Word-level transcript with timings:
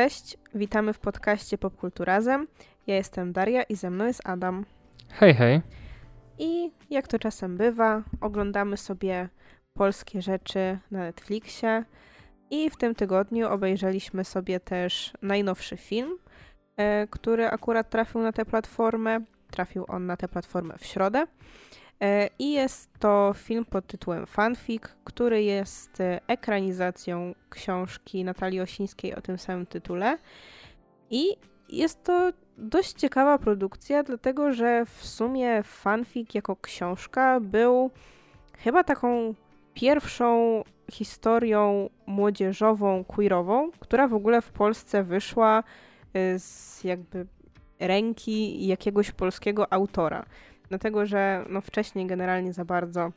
Cześć, 0.00 0.36
witamy 0.54 0.92
w 0.92 0.98
podcaście 0.98 1.58
Popkultu 1.58 2.04
Razem. 2.04 2.46
Ja 2.86 2.96
jestem 2.96 3.32
Daria 3.32 3.62
i 3.62 3.76
ze 3.76 3.90
mną 3.90 4.06
jest 4.06 4.20
Adam. 4.24 4.64
Hej, 5.08 5.34
hej. 5.34 5.60
I 6.38 6.70
jak 6.90 7.08
to 7.08 7.18
czasem 7.18 7.56
bywa, 7.56 8.02
oglądamy 8.20 8.76
sobie 8.76 9.28
polskie 9.74 10.22
rzeczy 10.22 10.78
na 10.90 10.98
Netflixie. 10.98 11.84
I 12.50 12.70
w 12.70 12.76
tym 12.76 12.94
tygodniu 12.94 13.48
obejrzeliśmy 13.48 14.24
sobie 14.24 14.60
też 14.60 15.12
najnowszy 15.22 15.76
film, 15.76 16.18
e, 16.76 17.06
który 17.06 17.46
akurat 17.46 17.90
trafił 17.90 18.20
na 18.20 18.32
tę 18.32 18.44
platformę. 18.44 19.20
Trafił 19.50 19.84
on 19.88 20.06
na 20.06 20.16
tę 20.16 20.28
platformę 20.28 20.74
w 20.78 20.84
środę. 20.84 21.26
E, 22.00 22.28
I 22.38 22.52
jest 22.52 22.90
to 22.98 23.32
film 23.36 23.64
pod 23.64 23.86
tytułem 23.86 24.26
Fanfic, 24.26 24.82
który 25.04 25.42
jest 25.42 26.00
e, 26.00 26.20
ekranizacją 26.26 27.34
książki 27.50 28.24
Natalii 28.24 28.60
Osińskiej 28.60 29.14
o 29.14 29.20
tym 29.20 29.38
samym 29.38 29.66
tytule. 29.66 30.18
I 31.10 31.36
jest 31.68 32.04
to 32.04 32.32
dość 32.58 32.92
ciekawa 32.92 33.38
produkcja, 33.38 34.02
dlatego 34.02 34.52
że 34.52 34.84
w 34.86 35.06
sumie 35.06 35.62
fanfic 35.62 36.34
jako 36.34 36.56
książka 36.56 37.40
był 37.40 37.90
chyba 38.58 38.84
taką 38.84 39.34
pierwszą 39.74 40.62
historią 40.92 41.90
młodzieżową, 42.06 43.04
queerową, 43.04 43.70
która 43.80 44.08
w 44.08 44.14
ogóle 44.14 44.42
w 44.42 44.50
Polsce 44.50 45.04
wyszła 45.04 45.62
e, 46.14 46.38
z 46.38 46.84
jakby 46.84 47.26
ręki 47.78 48.66
jakiegoś 48.66 49.10
polskiego 49.10 49.72
autora 49.72 50.26
dlatego 50.70 51.06
że 51.06 51.44
no, 51.48 51.60
wcześniej 51.60 52.06
generalnie 52.06 52.52
za 52.52 52.64
bardzo 52.64 53.12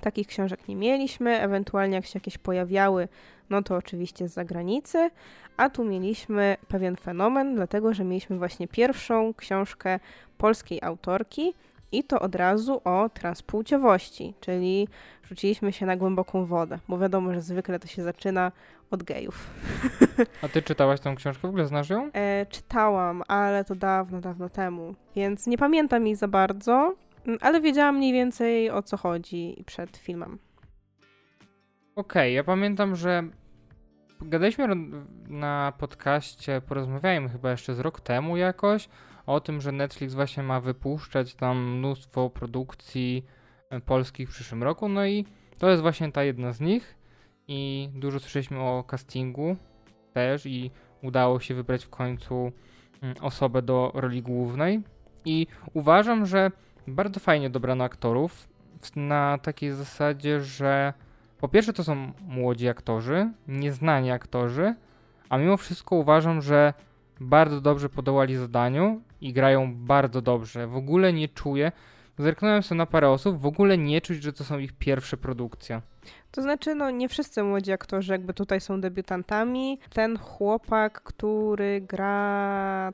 takich 0.00 0.26
książek 0.26 0.68
nie 0.68 0.76
mieliśmy, 0.76 1.40
ewentualnie 1.40 1.94
jak 1.94 2.06
się 2.06 2.16
jakieś 2.16 2.38
pojawiały, 2.38 3.08
no 3.50 3.62
to 3.62 3.76
oczywiście 3.76 4.28
z 4.28 4.32
zagranicy, 4.32 5.10
a 5.56 5.70
tu 5.70 5.84
mieliśmy 5.84 6.56
pewien 6.68 6.96
fenomen, 6.96 7.54
dlatego 7.54 7.94
że 7.94 8.04
mieliśmy 8.04 8.38
właśnie 8.38 8.68
pierwszą 8.68 9.34
książkę 9.34 10.00
polskiej 10.38 10.82
autorki 10.82 11.54
i 11.98 12.04
to 12.04 12.20
od 12.20 12.34
razu 12.34 12.80
o 12.84 13.08
transpłciowości, 13.08 14.34
czyli 14.40 14.88
rzuciliśmy 15.28 15.72
się 15.72 15.86
na 15.86 15.96
głęboką 15.96 16.44
wodę, 16.44 16.78
bo 16.88 16.98
wiadomo, 16.98 17.34
że 17.34 17.40
zwykle 17.40 17.78
to 17.78 17.86
się 17.86 18.02
zaczyna 18.02 18.52
od 18.90 19.02
gejów. 19.02 19.50
A 20.42 20.48
ty 20.48 20.62
czytałaś 20.62 21.00
tą 21.00 21.14
książkę? 21.14 21.42
W 21.42 21.50
ogóle 21.50 21.66
znasz 21.66 21.90
ją? 21.90 22.10
E, 22.12 22.46
czytałam, 22.46 23.22
ale 23.28 23.64
to 23.64 23.74
dawno, 23.74 24.20
dawno 24.20 24.48
temu, 24.48 24.94
więc 25.16 25.46
nie 25.46 25.58
pamiętam 25.58 26.06
jej 26.06 26.16
za 26.16 26.28
bardzo, 26.28 26.94
mm, 27.26 27.38
ale 27.42 27.60
wiedziałam 27.60 27.96
mniej 27.96 28.12
więcej 28.12 28.70
o 28.70 28.82
co 28.82 28.96
chodzi 28.96 29.64
przed 29.66 29.96
filmem. 29.96 30.38
Okej, 31.96 32.22
okay, 32.22 32.30
ja 32.30 32.44
pamiętam, 32.44 32.96
że 32.96 33.22
gadaliśmy 34.20 34.68
na 35.28 35.72
podcaście, 35.78 36.60
porozmawiajmy 36.60 37.28
chyba 37.28 37.50
jeszcze 37.50 37.74
z 37.74 37.80
rok 37.80 38.00
temu 38.00 38.36
jakoś, 38.36 38.88
o 39.26 39.40
tym, 39.40 39.60
że 39.60 39.72
Netflix 39.72 40.14
właśnie 40.14 40.42
ma 40.42 40.60
wypuszczać 40.60 41.34
tam 41.34 41.76
mnóstwo 41.78 42.30
produkcji 42.30 43.24
e, 43.70 43.80
polskich 43.80 44.28
w 44.28 44.32
przyszłym 44.32 44.62
roku, 44.62 44.88
no 44.88 45.06
i 45.06 45.24
to 45.58 45.70
jest 45.70 45.82
właśnie 45.82 46.12
ta 46.12 46.24
jedna 46.24 46.52
z 46.52 46.60
nich. 46.60 46.94
I 47.48 47.88
dużo 47.94 48.20
słyszeliśmy 48.20 48.60
o 48.60 48.84
castingu 48.84 49.56
też 50.12 50.46
i 50.46 50.70
udało 51.02 51.40
się 51.40 51.54
wybrać 51.54 51.84
w 51.84 51.90
końcu 51.90 52.52
mm, 53.02 53.16
osobę 53.20 53.62
do 53.62 53.90
roli 53.94 54.22
głównej. 54.22 54.82
I 55.24 55.46
uważam, 55.74 56.26
że 56.26 56.50
bardzo 56.86 57.20
fajnie 57.20 57.50
dobrano 57.50 57.84
aktorów 57.84 58.48
na 58.96 59.38
takiej 59.38 59.72
zasadzie, 59.72 60.40
że 60.40 60.92
po 61.38 61.48
pierwsze 61.48 61.72
to 61.72 61.84
są 61.84 62.12
młodzi 62.28 62.68
aktorzy, 62.68 63.32
nieznani 63.48 64.10
aktorzy, 64.10 64.74
a 65.28 65.38
mimo 65.38 65.56
wszystko 65.56 65.96
uważam, 65.96 66.42
że 66.42 66.74
bardzo 67.20 67.60
dobrze 67.60 67.88
podołali 67.88 68.36
zadaniu 68.36 69.00
i 69.20 69.32
grają 69.32 69.74
bardzo 69.76 70.22
dobrze. 70.22 70.66
W 70.66 70.76
ogóle 70.76 71.12
nie 71.12 71.28
czuję, 71.28 71.72
zerknąłem 72.18 72.62
sobie 72.62 72.78
na 72.78 72.86
parę 72.86 73.10
osób, 73.10 73.40
w 73.40 73.46
ogóle 73.46 73.78
nie 73.78 74.00
czuć, 74.00 74.22
że 74.22 74.32
to 74.32 74.44
są 74.44 74.58
ich 74.58 74.72
pierwsze 74.72 75.16
produkcje. 75.16 75.82
To 76.30 76.42
znaczy, 76.42 76.74
no 76.74 76.90
nie 76.90 77.08
wszyscy 77.08 77.42
młodzi 77.42 77.72
aktorzy 77.72 78.12
jakby 78.12 78.34
tutaj 78.34 78.60
są 78.60 78.80
debiutantami. 78.80 79.78
Ten 79.92 80.18
chłopak, 80.18 81.02
który 81.02 81.80
gra 81.80 82.92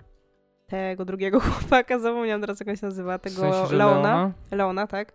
tego 0.67 1.05
drugiego 1.05 1.41
chłopaka, 1.51 1.99
zapomniałam 1.99 2.41
teraz 2.41 2.61
jak 2.61 2.69
on 2.69 2.77
się 2.77 2.87
nazywa, 2.87 3.19
tego 3.19 3.37
w 3.37 3.39
sensie, 3.39 3.77
Leona. 3.77 4.03
Leona. 4.03 4.33
Leona, 4.51 4.87
tak. 4.87 5.13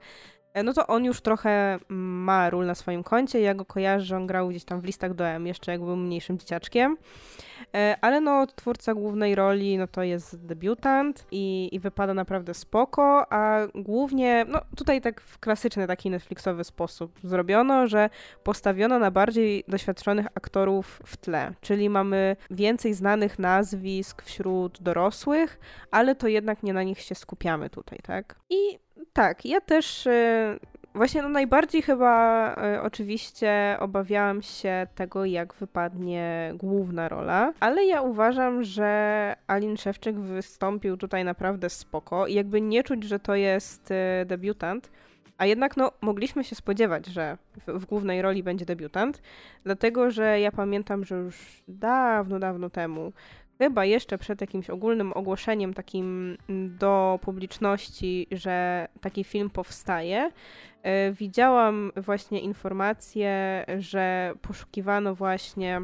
E, 0.55 0.63
no 0.63 0.73
to 0.73 0.87
on 0.87 1.05
już 1.05 1.21
trochę 1.21 1.79
ma 1.89 2.49
ról 2.49 2.65
na 2.65 2.75
swoim 2.75 3.03
koncie. 3.03 3.41
Ja 3.41 3.53
go 3.53 3.65
kojarzę, 3.65 4.17
on 4.17 4.27
grał 4.27 4.49
gdzieś 4.49 4.63
tam 4.63 4.81
w 4.81 4.85
listach 4.85 5.13
do 5.13 5.27
M, 5.27 5.47
jeszcze 5.47 5.71
jak 5.71 5.81
był 5.81 5.95
mniejszym 5.95 6.37
dzieciaczkiem. 6.37 6.97
E, 7.73 7.97
ale 8.01 8.21
no, 8.21 8.47
twórca 8.47 8.93
głównej 8.93 9.35
roli, 9.35 9.77
no 9.77 9.87
to 9.87 10.03
jest 10.03 10.45
debiutant 10.45 11.27
i, 11.31 11.69
i 11.71 11.79
wypada 11.79 12.13
naprawdę 12.13 12.53
spoko, 12.53 13.33
a 13.33 13.59
głównie, 13.75 14.45
no 14.47 14.61
tutaj 14.75 15.01
tak 15.01 15.21
w 15.21 15.39
klasyczny 15.39 15.87
taki 15.87 16.09
Netflixowy 16.09 16.63
sposób 16.63 17.19
zrobiono, 17.23 17.87
że 17.87 18.09
postawiono 18.43 18.99
na 18.99 19.11
bardziej 19.11 19.63
doświadczonych 19.67 20.25
aktorów 20.25 21.01
w 21.05 21.17
tle, 21.17 21.53
czyli 21.61 21.89
mamy 21.89 22.35
więcej 22.51 22.93
znanych 22.93 23.39
nazwisk 23.39 24.21
wśród 24.21 24.81
dorosłych, 24.81 25.59
ale 25.91 26.15
to 26.15 26.27
jednak 26.27 26.63
nie 26.63 26.73
na 26.73 26.83
nich 26.83 27.01
się 27.01 27.15
skupiamy 27.15 27.69
tutaj, 27.69 27.99
tak? 28.03 28.35
I 28.49 28.84
tak, 29.15 29.45
ja 29.45 29.61
też 29.61 30.05
y, 30.07 30.59
właśnie 30.95 31.21
no 31.21 31.29
najbardziej 31.29 31.81
chyba 31.81 32.55
y, 32.75 32.81
oczywiście 32.81 33.77
obawiałam 33.79 34.41
się 34.41 34.87
tego, 34.95 35.25
jak 35.25 35.53
wypadnie 35.53 36.53
główna 36.55 37.09
rola, 37.09 37.53
ale 37.59 37.85
ja 37.85 38.01
uważam, 38.01 38.63
że 38.63 39.35
Alin 39.47 39.77
Szewczyk 39.77 40.19
wystąpił 40.19 40.97
tutaj 40.97 41.23
naprawdę 41.23 41.69
spoko 41.69 42.27
i 42.27 42.33
jakby 42.33 42.61
nie 42.61 42.83
czuć, 42.83 43.03
że 43.03 43.19
to 43.19 43.35
jest 43.35 43.91
y, 43.91 44.25
debiutant, 44.25 44.89
a 45.37 45.45
jednak 45.45 45.77
no, 45.77 45.91
mogliśmy 46.01 46.43
się 46.43 46.55
spodziewać, 46.55 47.05
że 47.05 47.37
w, 47.67 47.79
w, 47.79 47.85
głównej 47.85 48.21
roli 48.21 48.43
będzie 48.43 48.65
debiutant, 48.65 49.21
dlatego 49.63 50.11
że 50.11 50.39
ja 50.39 50.51
pamiętam, 50.51 51.05
że 51.05 51.15
już 51.15 51.63
dawno, 51.67 52.39
dawno 52.39 52.69
temu 52.69 53.13
chyba 53.57 53.85
jeszcze 53.85 54.17
przed 54.17 54.41
jakimś 54.41 54.69
ogólnym 54.69 55.13
ogłoszeniem 55.13 55.73
takim 55.73 56.37
mm, 56.49 56.77
do 56.77 57.19
publiczności, 57.21 58.27
że 58.31 58.87
taki 59.01 59.23
film 59.23 59.49
powstaje, 59.49 60.31
e, 60.83 61.11
widziałam 61.11 61.91
właśnie 61.95 62.39
informacje, 62.39 63.65
że 63.77 64.33
poszukiwano 64.41 65.15
właśnie 65.15 65.75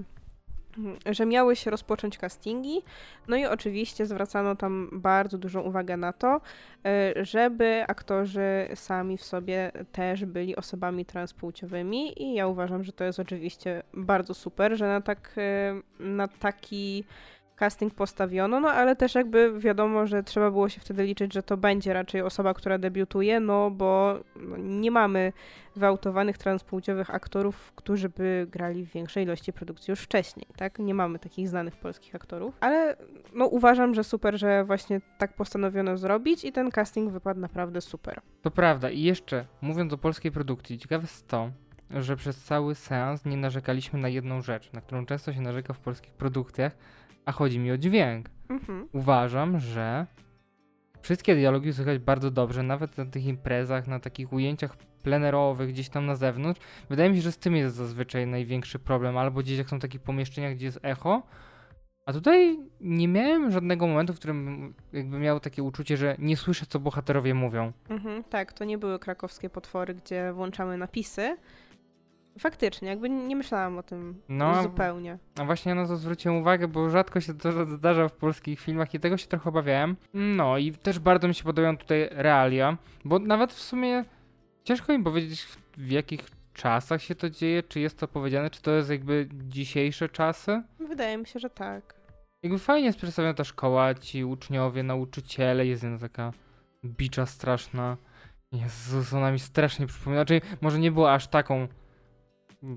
mm, 0.78 0.96
że 1.06 1.26
miały 1.26 1.56
się 1.56 1.72
rozpocząć 1.72 2.18
castingi, 2.18 2.82
no 3.28 3.36
i 3.36 3.46
oczywiście 3.46 4.06
zwracano 4.06 4.56
tam 4.56 4.90
bardzo 4.92 5.38
dużą 5.38 5.62
uwagę 5.62 5.98
na 5.98 6.14
to, 6.14 6.42
e, 6.86 7.26
żeby 7.26 7.84
aktorzy 7.88 8.68
sami 8.76 9.18
w 9.18 9.24
sobie 9.24 9.72
też 9.92 10.26
byli 10.26 10.56
osobami 10.56 11.06
transpłciowymi. 11.06 12.24
I 12.24 12.34
ja 12.34 12.48
uważam, 12.48 12.84
że 12.84 12.92
to 12.94 13.04
jest 13.04 13.20
oczywiście 13.20 13.84
bardzo 13.94 14.34
super, 14.34 14.78
że 14.78 14.88
na, 14.88 15.02
tak, 15.02 15.34
e, 15.38 15.82
na 16.00 16.28
taki 16.28 17.04
casting 17.62 17.94
postawiono, 17.94 18.60
no 18.60 18.70
ale 18.70 18.96
też 18.96 19.16
jakby 19.16 19.60
wiadomo, 19.60 20.08
że 20.08 20.24
trzeba 20.24 20.52
było 20.52 20.70
się 20.70 20.82
wtedy 20.82 21.04
liczyć, 21.04 21.34
że 21.34 21.44
to 21.44 21.58
będzie 21.58 21.94
raczej 21.94 22.22
osoba, 22.22 22.54
która 22.54 22.78
debiutuje, 22.78 23.40
no 23.40 23.72
bo 23.72 24.20
no, 24.36 24.58
nie 24.58 24.92
mamy 24.92 25.34
wyautowanych 25.76 26.38
transpłciowych 26.38 27.16
aktorów, 27.16 27.74
którzy 27.76 28.10
by 28.10 28.48
grali 28.52 28.86
w 28.86 28.92
większej 28.92 29.24
ilości 29.24 29.54
produkcji 29.54 29.92
już 29.92 30.00
wcześniej, 30.00 30.48
tak? 30.56 30.80
Nie 30.80 30.94
mamy 30.94 31.20
takich 31.20 31.50
znanych 31.50 31.76
polskich 31.76 32.16
aktorów, 32.16 32.58
ale 32.60 32.96
no 33.34 33.46
uważam, 33.46 33.94
że 33.94 34.04
super, 34.04 34.40
że 34.40 34.64
właśnie 34.64 35.02
tak 35.18 35.34
postanowiono 35.34 35.98
zrobić 35.98 36.46
i 36.46 36.52
ten 36.52 36.72
casting 36.72 37.12
wypadł 37.12 37.40
naprawdę 37.40 37.82
super. 37.82 38.22
To 38.42 38.52
prawda 38.52 38.90
i 38.90 39.02
jeszcze 39.02 39.46
mówiąc 39.62 39.94
o 39.94 39.98
polskiej 39.98 40.32
produkcji, 40.32 40.78
ciekawe 40.78 41.02
jest 41.04 41.28
to, 41.28 41.52
że 41.92 42.16
przez 42.16 42.44
cały 42.44 42.76
seans 42.76 43.26
nie 43.26 43.38
narzekaliśmy 43.38 44.00
na 44.00 44.10
jedną 44.10 44.42
rzecz, 44.42 44.74
na 44.74 44.82
którą 44.82 45.06
często 45.06 45.34
się 45.34 45.42
narzeka 45.42 45.74
w 45.74 45.80
polskich 45.80 46.14
produkcjach, 46.14 46.78
a 47.26 47.32
chodzi 47.32 47.60
mi 47.60 47.72
o 47.72 47.78
dźwięk. 47.78 48.30
Mhm. 48.50 48.88
Uważam, 48.94 49.60
że 49.60 50.08
wszystkie 51.02 51.36
dialogi 51.36 51.74
słychać 51.74 52.00
bardzo 52.00 52.32
dobrze, 52.32 52.64
nawet 52.64 52.98
na 52.98 53.06
tych 53.06 53.26
imprezach, 53.26 53.88
na 53.88 54.00
takich 54.00 54.34
ujęciach 54.34 54.78
plenerowych, 54.78 55.70
gdzieś 55.70 55.90
tam 55.90 56.06
na 56.06 56.16
zewnątrz. 56.16 56.62
Wydaje 56.90 57.10
mi 57.10 57.16
się, 57.16 57.22
że 57.22 57.32
z 57.32 57.38
tym 57.38 57.56
jest 57.56 57.76
zazwyczaj 57.76 58.28
największy 58.28 58.80
problem, 58.80 59.18
albo 59.18 59.40
gdzieś 59.40 59.58
jak 59.58 59.70
są 59.70 59.80
takie 59.80 60.00
pomieszczenia, 60.00 60.56
gdzie 60.56 60.66
jest 60.66 60.80
echo. 60.84 61.24
A 62.06 62.14
tutaj 62.14 62.60
nie 62.82 63.08
miałem 63.08 63.52
żadnego 63.52 63.88
momentu, 63.88 64.14
w 64.14 64.18
którym 64.18 64.74
jakby 64.94 65.20
miał 65.20 65.40
takie 65.40 65.64
uczucie, 65.64 65.98
że 65.98 66.16
nie 66.20 66.38
słyszę, 66.38 66.66
co 66.66 66.80
bohaterowie 66.80 67.34
mówią. 67.34 67.72
Mhm, 67.90 68.24
tak, 68.24 68.54
to 68.54 68.66
nie 68.66 68.78
były 68.78 69.00
krakowskie 69.00 69.50
potwory, 69.50 69.94
gdzie 69.94 70.34
włączamy 70.34 70.78
napisy, 70.78 71.38
Faktycznie, 72.40 72.90
jakby 72.90 73.10
nie 73.10 73.36
myślałam 73.36 73.78
o 73.78 73.84
tym 73.84 74.22
no, 74.30 74.64
zupełnie. 74.64 75.18
A 75.40 75.46
właśnie 75.46 75.76
na 75.76 75.88
to 75.88 75.96
zwróciłem 75.96 76.38
uwagę, 76.38 76.68
bo 76.68 76.90
rzadko 76.90 77.22
się 77.22 77.34
to 77.34 77.66
zdarza 77.66 78.08
w 78.08 78.14
polskich 78.14 78.60
filmach 78.60 78.94
i 78.94 79.00
tego 79.00 79.18
się 79.18 79.28
trochę 79.28 79.50
obawiałem. 79.50 79.96
No 80.14 80.58
i 80.58 80.72
też 80.72 81.00
bardzo 81.00 81.28
mi 81.28 81.36
się 81.36 81.44
podobają 81.44 81.78
tutaj 81.78 82.10
realia, 82.12 82.78
bo 83.06 83.20
nawet 83.20 83.54
w 83.54 83.62
sumie 83.62 84.06
ciężko 84.64 84.98
mi 84.98 85.04
powiedzieć 85.04 85.48
w 85.78 85.92
jakich 85.92 86.22
czasach 86.54 87.02
się 87.02 87.16
to 87.16 87.30
dzieje, 87.30 87.64
czy 87.64 87.80
jest 87.80 87.98
to 88.00 88.08
powiedziane, 88.08 88.50
czy 88.50 88.62
to 88.62 88.72
jest 88.72 88.90
jakby 88.90 89.30
dzisiejsze 89.34 90.10
czasy? 90.10 90.62
Wydaje 90.80 91.18
mi 91.18 91.28
się, 91.28 91.40
że 91.40 91.50
tak. 91.50 91.96
jakby 92.44 92.60
fajnie 92.60 92.86
jest 92.86 92.98
przedstawiona 92.98 93.34
ta 93.34 93.44
szkoła, 93.44 93.94
ci 93.94 94.26
uczniowie, 94.26 94.84
nauczyciele, 94.84 95.66
jest 95.66 95.84
jedna 95.84 96.00
taka 96.00 96.32
bicza 96.86 97.26
straszna. 97.26 97.98
Jezus, 98.52 99.14
ona 99.14 99.32
mi 99.32 99.40
strasznie 99.40 99.88
przypomina. 99.88 100.20
Znaczy, 100.20 100.42
może 100.62 100.80
nie 100.80 100.92
była 100.92 101.14
aż 101.14 101.28
taką. 101.28 101.68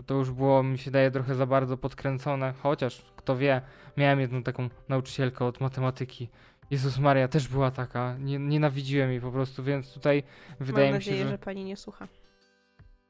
To 0.06 0.14
już 0.14 0.30
było, 0.30 0.62
mi 0.62 0.78
się 0.78 0.90
daje, 0.90 1.10
trochę 1.10 1.34
za 1.34 1.46
bardzo 1.46 1.76
podkręcone. 1.76 2.54
Chociaż, 2.62 3.04
kto 3.16 3.36
wie, 3.36 3.62
miałem 3.96 4.20
jedną 4.20 4.42
taką 4.42 4.68
nauczycielkę 4.88 5.44
od 5.44 5.60
matematyki. 5.60 6.28
Jezus 6.70 6.98
Maria 6.98 7.28
też 7.28 7.48
była 7.48 7.70
taka. 7.70 8.16
Nie, 8.18 8.38
nienawidziłem 8.38 9.10
jej 9.10 9.20
po 9.20 9.30
prostu, 9.30 9.62
więc 9.62 9.94
tutaj 9.94 10.22
wydaje 10.60 10.90
Mam 10.90 10.98
mi 10.98 11.04
się, 11.04 11.10
nadzieję, 11.10 11.24
że... 11.24 11.30
że 11.30 11.38
pani 11.38 11.64
nie 11.64 11.76
słucha. 11.76 12.08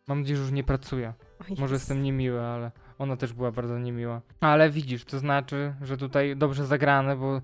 Mam 0.08 0.20
nadzieję, 0.20 0.36
że 0.36 0.42
już 0.42 0.52
nie 0.52 0.64
pracuje. 0.64 1.12
Może 1.58 1.74
jestem 1.74 2.02
niemiły, 2.02 2.40
ale 2.40 2.70
ona 2.98 3.16
też 3.16 3.32
była 3.32 3.52
bardzo 3.52 3.78
niemiła. 3.78 4.20
Ale 4.40 4.70
widzisz, 4.70 5.04
to 5.04 5.18
znaczy, 5.18 5.74
że 5.82 5.96
tutaj 5.96 6.36
dobrze 6.36 6.66
zagrane, 6.66 7.16
bo 7.16 7.40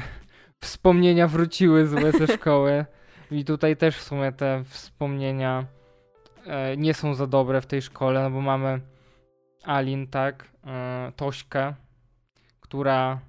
wspomnienia 0.64 1.28
wróciły 1.28 1.86
złe 1.86 2.12
ze 2.12 2.26
szkoły. 2.26 2.84
I 3.30 3.44
tutaj 3.44 3.76
też 3.76 3.96
w 3.96 4.02
sumie 4.02 4.32
te 4.32 4.64
wspomnienia 4.64 5.66
nie 6.76 6.94
są 6.94 7.14
za 7.14 7.26
dobre 7.26 7.60
w 7.60 7.66
tej 7.66 7.82
szkole, 7.82 8.22
no 8.22 8.30
bo 8.30 8.40
mamy 8.40 8.80
Alin, 9.64 10.06
tak, 10.06 10.50
e, 10.66 11.12
Tośkę, 11.16 11.74
która 12.60 13.20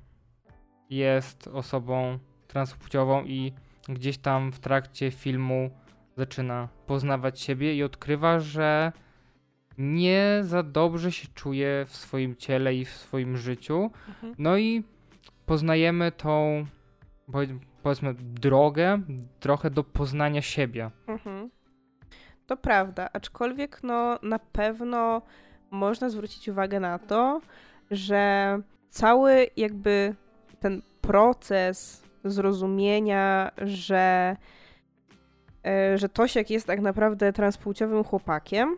jest 0.89 1.47
osobą 1.47 2.19
transpłciową 2.47 3.23
i 3.23 3.53
gdzieś 3.89 4.17
tam 4.17 4.51
w 4.51 4.59
trakcie 4.59 5.11
filmu 5.11 5.69
zaczyna 6.17 6.67
poznawać 6.87 7.41
siebie 7.41 7.75
i 7.75 7.83
odkrywa, 7.83 8.39
że 8.39 8.91
nie 9.77 10.39
za 10.41 10.63
dobrze 10.63 11.11
się 11.11 11.27
czuje 11.27 11.85
w 11.87 11.95
swoim 11.95 12.35
ciele 12.35 12.75
i 12.75 12.85
w 12.85 12.89
swoim 12.89 13.37
życiu. 13.37 13.91
Mhm. 14.07 14.35
No 14.37 14.57
i 14.57 14.83
poznajemy 15.45 16.11
tą, 16.11 16.65
powiedz- 17.31 17.59
powiedzmy, 17.83 18.13
drogę 18.13 19.01
trochę 19.39 19.69
do 19.69 19.83
poznania 19.83 20.41
siebie. 20.41 20.91
Mhm. 21.07 21.49
To 22.51 22.57
prawda, 22.57 23.09
aczkolwiek 23.13 23.83
no 23.83 24.19
na 24.21 24.39
pewno 24.39 25.21
można 25.71 26.09
zwrócić 26.09 26.49
uwagę 26.49 26.79
na 26.79 26.99
to, 26.99 27.41
że 27.91 28.57
cały 28.89 29.47
jakby 29.57 30.15
ten 30.59 30.81
proces 31.01 32.03
zrozumienia, 32.23 33.51
że, 33.57 34.35
e, 35.65 35.97
że 35.97 36.09
Tosiek 36.09 36.49
jest 36.49 36.67
tak 36.67 36.81
naprawdę 36.81 37.33
transpłciowym 37.33 38.03
chłopakiem, 38.03 38.77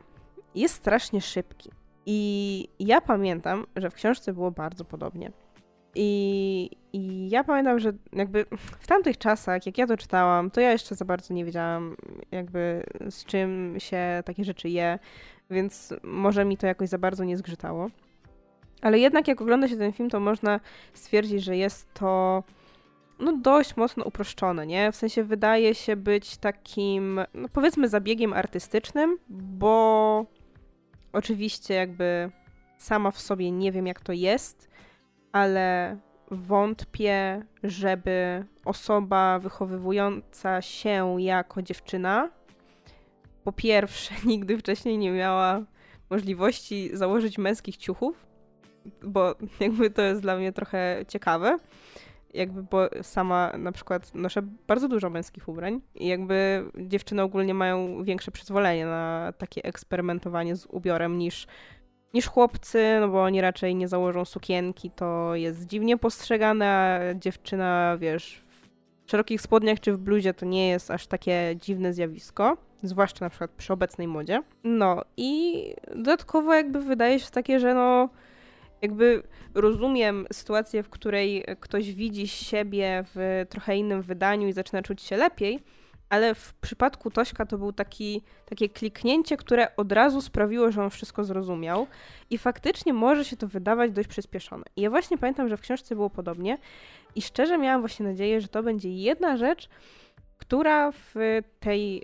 jest 0.56 0.76
strasznie 0.76 1.22
szybki. 1.22 1.70
I 2.06 2.70
ja 2.80 3.02
pamiętam, 3.02 3.66
że 3.76 3.90
w 3.90 3.94
książce 3.94 4.34
było 4.34 4.52
bardzo 4.52 4.86
podobnie. 4.86 5.32
I, 5.96 6.70
I 6.94 7.30
ja 7.30 7.44
pamiętam, 7.44 7.80
że 7.80 7.94
jakby 8.14 8.46
w 8.80 8.88
tamtych 8.88 9.18
czasach, 9.18 9.66
jak 9.66 9.78
ja 9.78 9.88
to 9.88 9.98
czytałam, 9.98 10.52
to 10.52 10.62
ja 10.62 10.72
jeszcze 10.72 10.96
za 10.96 11.06
bardzo 11.06 11.34
nie 11.34 11.46
wiedziałam, 11.46 11.96
jakby 12.32 12.84
z 13.10 13.26
czym 13.26 13.76
się 13.78 14.24
takie 14.26 14.44
rzeczy 14.44 14.70
je, 14.70 15.00
więc 15.50 15.94
może 16.04 16.46
mi 16.46 16.58
to 16.58 16.68
jakoś 16.68 16.90
za 16.90 16.98
bardzo 16.98 17.24
nie 17.24 17.38
zgrzytało. 17.38 17.90
Ale 18.82 19.00
jednak 19.00 19.28
jak 19.28 19.42
ogląda 19.42 19.68
się 19.68 19.78
ten 19.78 19.94
film, 19.94 20.10
to 20.10 20.20
można 20.20 20.60
stwierdzić, 20.94 21.44
że 21.44 21.58
jest 21.58 21.94
to 21.94 22.44
no 23.20 23.38
dość 23.38 23.78
mocno 23.78 24.04
uproszczone, 24.06 24.68
nie? 24.68 24.92
W 24.92 24.96
sensie 24.96 25.24
wydaje 25.24 25.76
się 25.76 25.96
być 25.96 26.38
takim, 26.38 27.20
no 27.34 27.50
powiedzmy 27.54 27.88
zabiegiem 27.88 28.34
artystycznym, 28.34 29.18
bo 29.30 30.26
oczywiście 31.14 31.74
jakby 31.74 32.32
sama 32.78 33.12
w 33.12 33.20
sobie 33.20 33.52
nie 33.52 33.72
wiem 33.72 33.88
jak 33.88 34.00
to 34.00 34.14
jest, 34.14 34.70
ale 35.34 35.98
wątpię, 36.32 37.42
żeby 37.64 38.46
osoba 38.66 39.40
wychowywująca 39.40 40.62
się 40.62 41.22
jako 41.22 41.62
dziewczyna 41.62 42.30
po 43.44 43.52
pierwsze 43.52 44.14
nigdy 44.26 44.58
wcześniej 44.58 44.98
nie 44.98 45.12
miała 45.12 45.62
możliwości 46.10 46.90
założyć 46.94 47.38
męskich 47.38 47.78
ciuchów, 47.78 48.26
bo 49.04 49.36
jakby 49.60 49.90
to 49.90 50.02
jest 50.02 50.22
dla 50.22 50.38
mnie 50.38 50.52
trochę 50.52 51.06
ciekawe. 51.08 51.58
Jakby, 52.34 52.64
bo 52.64 52.90
sama 53.02 53.52
na 53.58 53.72
przykład 53.72 54.16
noszę 54.16 54.42
bardzo 54.68 54.88
dużo 54.88 55.10
męskich 55.10 55.48
ubrań 55.48 55.82
i 55.96 56.08
jakby 56.08 56.66
dziewczyny 56.78 57.22
ogólnie 57.22 57.54
mają 57.54 58.04
większe 58.04 58.32
przyzwolenie 58.32 58.86
na 58.86 59.34
takie 59.38 59.64
eksperymentowanie 59.64 60.56
z 60.56 60.66
ubiorem 60.66 61.18
niż 61.18 61.48
niż 62.14 62.28
chłopcy, 62.28 62.98
no 63.00 63.08
bo 63.08 63.24
oni 63.24 63.42
raczej 63.42 63.76
nie 63.76 63.88
założą 63.88 64.26
sukienki, 64.26 64.92
to 64.92 65.36
jest 65.36 65.66
dziwnie 65.68 65.98
postrzegane, 65.98 66.66
a 66.66 67.14
dziewczyna, 67.14 67.98
wiesz, 67.98 68.44
w 69.06 69.12
szerokich 69.12 69.42
spodniach 69.42 69.80
czy 69.80 69.94
w 69.94 69.98
bluzie 69.98 70.34
to 70.34 70.46
nie 70.46 70.70
jest 70.70 70.92
aż 70.92 71.08
takie 71.08 71.56
dziwne 71.62 71.94
zjawisko, 71.94 72.58
zwłaszcza 72.84 73.26
na 73.26 73.30
przykład 73.30 73.52
przy 73.52 73.74
obecnej 73.74 74.08
modzie. 74.08 74.44
No 74.64 75.02
i 75.18 75.64
dodatkowo 75.96 76.54
jakby 76.54 76.82
wydaje 76.82 77.20
się 77.20 77.32
takie, 77.32 77.60
że 77.60 77.74
no 77.74 78.10
jakby 78.82 79.24
rozumiem 79.54 80.26
sytuację, 80.34 80.84
w 80.84 80.90
której 80.90 81.46
ktoś 81.60 81.94
widzi 81.94 82.28
siebie 82.28 83.04
w 83.16 83.46
trochę 83.50 83.78
innym 83.78 84.02
wydaniu 84.02 84.48
i 84.48 84.54
zaczyna 84.54 84.82
czuć 84.82 85.02
się 85.02 85.18
lepiej, 85.18 85.60
ale 86.14 86.36
w 86.36 86.54
przypadku 86.54 87.12
Tośka 87.12 87.46
to 87.46 87.58
był 87.58 87.74
taki, 87.74 88.22
takie 88.46 88.70
kliknięcie, 88.70 89.38
które 89.38 89.76
od 89.76 89.92
razu 89.92 90.22
sprawiło, 90.22 90.72
że 90.72 90.84
on 90.84 90.90
wszystko 90.90 91.24
zrozumiał 91.24 91.88
i 92.30 92.38
faktycznie 92.38 92.94
może 92.94 93.26
się 93.26 93.38
to 93.38 93.48
wydawać 93.48 93.92
dość 93.92 94.10
przyspieszone. 94.10 94.64
I 94.76 94.82
ja 94.82 94.90
właśnie 94.90 95.18
pamiętam, 95.18 95.50
że 95.50 95.58
w 95.58 95.62
książce 95.62 95.96
było 95.96 96.10
podobnie 96.10 96.58
i 97.16 97.22
szczerze 97.22 97.58
miałam 97.58 97.82
właśnie 97.82 98.06
nadzieję, 98.06 98.42
że 98.42 98.48
to 98.48 98.64
będzie 98.64 98.90
jedna 98.90 99.38
rzecz, 99.38 99.70
która 100.38 100.92
w 100.92 101.14
tej 101.60 102.02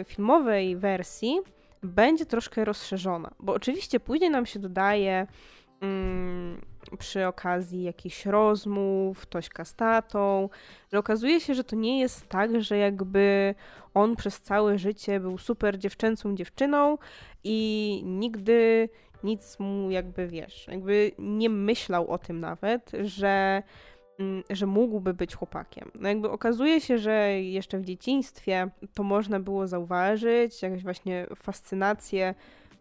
y, 0.00 0.04
filmowej 0.04 0.76
wersji 0.76 1.38
będzie 1.82 2.26
troszkę 2.26 2.64
rozszerzona, 2.64 3.30
bo 3.40 3.52
oczywiście 3.52 4.00
później 4.00 4.30
nam 4.30 4.46
się 4.46 4.58
dodaje 4.58 5.26
mm, 5.80 6.60
przy 6.98 7.26
okazji 7.26 7.82
jakichś 7.82 8.26
rozmów, 8.26 9.26
Tośka 9.26 9.64
z 9.64 9.74
tatą, 9.74 10.48
że 10.92 10.98
okazuje 10.98 11.40
się, 11.40 11.54
że 11.54 11.64
to 11.64 11.76
nie 11.76 12.00
jest 12.00 12.28
tak, 12.28 12.62
że 12.62 12.78
jakby 12.78 13.54
on 13.94 14.16
przez 14.16 14.40
całe 14.40 14.78
życie 14.78 15.20
był 15.20 15.38
super 15.38 15.78
dziewczęcą 15.78 16.34
dziewczyną 16.34 16.98
i 17.44 18.00
nigdy 18.04 18.88
nic 19.24 19.58
mu 19.58 19.90
jakby, 19.90 20.26
wiesz, 20.26 20.66
jakby 20.68 21.12
nie 21.18 21.50
myślał 21.50 22.10
o 22.10 22.18
tym 22.18 22.40
nawet, 22.40 22.92
że 23.04 23.62
mm, 24.18 24.42
że 24.50 24.66
mógłby 24.66 25.14
być 25.14 25.34
chłopakiem. 25.34 25.90
No 26.00 26.08
jakby 26.08 26.30
okazuje 26.30 26.80
się, 26.80 26.98
że 26.98 27.42
jeszcze 27.42 27.78
w 27.78 27.84
dzieciństwie 27.84 28.70
to 28.94 29.02
można 29.02 29.40
było 29.40 29.66
zauważyć, 29.66 30.62
jakaś 30.62 30.82
właśnie 30.82 31.26
fascynację 31.36 32.34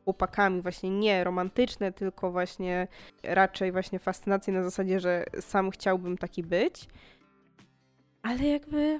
chłopakami, 0.05 0.61
właśnie 0.61 0.89
nie 0.89 1.23
romantyczne, 1.23 1.91
tylko 1.91 2.31
właśnie 2.31 2.87
raczej 3.23 3.71
właśnie 3.71 3.99
fascynację 3.99 4.53
na 4.53 4.63
zasadzie, 4.63 4.99
że 4.99 5.25
sam 5.39 5.71
chciałbym 5.71 6.17
taki 6.17 6.43
być. 6.43 6.87
Ale 8.23 8.43
jakby 8.43 8.99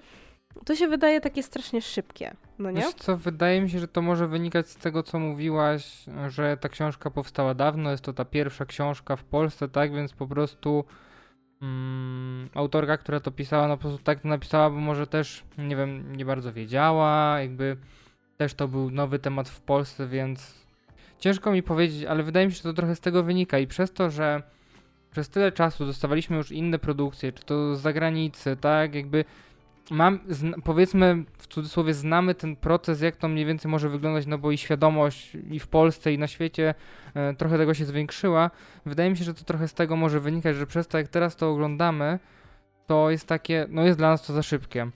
to 0.66 0.76
się 0.76 0.88
wydaje 0.88 1.22
takie 1.22 1.44
strasznie 1.44 1.82
szybkie, 1.82 2.36
no 2.60 2.72
nie? 2.72 2.82
Wiesz 2.82 2.94
co, 2.94 3.18
wydaje 3.18 3.62
mi 3.62 3.70
się, 3.70 3.80
że 3.80 3.88
to 3.88 4.02
może 4.02 4.28
wynikać 4.28 4.70
z 4.70 4.76
tego, 4.76 5.04
co 5.04 5.20
mówiłaś, 5.20 6.06
że 6.28 6.58
ta 6.58 6.70
książka 6.70 7.10
powstała 7.10 7.54
dawno, 7.54 7.92
jest 7.92 8.04
to 8.04 8.14
ta 8.14 8.26
pierwsza 8.26 8.66
książka 8.66 9.16
w 9.16 9.24
Polsce, 9.24 9.70
tak, 9.70 9.94
więc 9.94 10.14
po 10.14 10.28
prostu 10.28 10.86
mm, 11.62 12.50
autorka, 12.54 12.98
która 12.98 13.20
to 13.20 13.32
pisała, 13.32 13.68
no 13.68 13.78
po 13.78 13.82
prostu 13.82 14.04
tak 14.04 14.20
to 14.20 14.28
napisała, 14.28 14.70
bo 14.70 14.76
może 14.76 15.08
też, 15.08 15.44
nie 15.58 15.76
wiem, 15.76 16.16
nie 16.16 16.26
bardzo 16.26 16.54
wiedziała, 16.54 17.40
jakby 17.40 17.78
też 18.38 18.54
to 18.54 18.68
był 18.68 18.92
nowy 18.92 19.20
temat 19.20 19.50
w 19.50 19.62
Polsce, 19.62 20.08
więc 20.08 20.65
ciężko 21.20 21.52
mi 21.52 21.64
powiedzieć, 21.64 22.04
ale 22.04 22.24
wydaje 22.24 22.46
mi 22.46 22.52
się, 22.52 22.58
że 22.58 22.64
to 22.64 22.74
trochę 22.74 22.96
z 22.96 23.00
tego 23.00 23.24
wynika 23.24 23.60
i 23.60 23.68
przez 23.68 23.94
to, 23.94 24.10
że 24.10 24.44
przez 25.12 25.30
tyle 25.30 25.52
czasu 25.52 25.86
dostawaliśmy 25.86 26.38
już 26.38 26.52
inne 26.52 26.80
produkcje, 26.80 27.32
czy 27.32 27.44
to 27.44 27.76
z 27.76 27.82
zagranicy, 27.82 28.58
tak, 28.58 28.96
jakby 28.96 29.26
mam, 29.92 30.20
powiedzmy 30.64 31.24
w 31.38 31.48
cudzysłowie, 31.48 31.94
znamy 31.94 32.36
ten 32.36 32.56
proces, 32.56 33.02
jak 33.02 33.16
to 33.16 33.28
mniej 33.28 33.46
więcej 33.46 33.72
może 33.72 33.90
wyglądać, 33.90 34.26
no 34.26 34.38
bo 34.38 34.52
i 34.52 34.58
świadomość 34.58 35.38
i 35.52 35.60
w 35.60 35.68
Polsce, 35.68 36.14
i 36.14 36.18
na 36.18 36.28
świecie 36.28 36.76
e, 37.14 37.34
trochę 37.34 37.58
tego 37.58 37.74
się 37.74 37.86
zwiększyła. 37.86 38.52
Wydaje 38.86 39.10
mi 39.10 39.18
się, 39.18 39.24
że 39.24 39.34
to 39.34 39.44
trochę 39.44 39.68
z 39.68 39.74
tego 39.74 39.96
może 39.96 40.20
wynikać, 40.20 40.56
że 40.56 40.68
przez 40.68 40.88
to, 40.88 40.98
jak 40.98 41.08
teraz 41.08 41.36
to 41.36 41.52
oglądamy, 41.52 42.20
to 42.88 43.10
jest 43.10 43.28
takie, 43.28 43.66
no 43.70 43.86
jest 43.86 43.98
dla 43.98 44.10
nas 44.10 44.28
to 44.28 44.34
za 44.34 44.44
szybkie. 44.44 44.92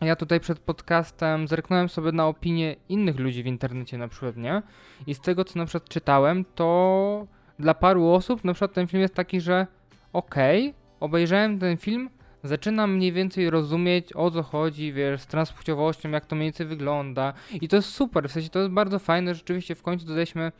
Ja 0.00 0.16
tutaj 0.16 0.40
przed 0.40 0.58
podcastem 0.58 1.48
zerknąłem 1.48 1.88
sobie 1.88 2.12
na 2.12 2.26
opinie 2.26 2.76
innych 2.88 3.18
ludzi 3.18 3.42
w 3.42 3.46
internecie 3.46 3.98
na 3.98 4.08
przykład, 4.08 4.36
nie? 4.36 4.62
I 5.06 5.14
z 5.14 5.20
tego, 5.20 5.44
co 5.44 5.58
na 5.58 5.66
przykład 5.66 5.88
czytałem, 5.88 6.44
to 6.54 7.26
dla 7.58 7.74
paru 7.74 8.08
osób 8.08 8.44
na 8.44 8.52
przykład 8.52 8.72
ten 8.72 8.86
film 8.86 9.02
jest 9.02 9.14
taki, 9.14 9.40
że 9.40 9.66
okej, 10.12 10.74
obejrzałem 11.00 11.58
ten 11.58 11.76
film, 11.76 12.10
zaczynam 12.42 12.94
mniej 12.94 13.12
więcej 13.12 13.50
rozumieć 13.50 14.16
o 14.16 14.30
co 14.30 14.42
chodzi, 14.42 14.92
wiesz, 14.92 15.20
z 15.20 15.26
transpłciowością, 15.26 16.10
jak 16.10 16.26
to 16.26 16.36
mniej 16.36 16.46
więcej 16.46 16.66
wygląda. 16.66 17.32
I 17.60 17.68
to 17.68 17.76
jest 17.76 17.88
super, 17.88 18.28
w 18.28 18.32
sensie 18.32 18.48
to 18.48 18.58
jest 18.58 18.70
bardzo 18.70 18.98
fajne, 18.98 19.34
rzeczywiście 19.34 19.74
w 19.74 19.82
końcu 19.82 20.06
dodaliśmy 20.06 20.52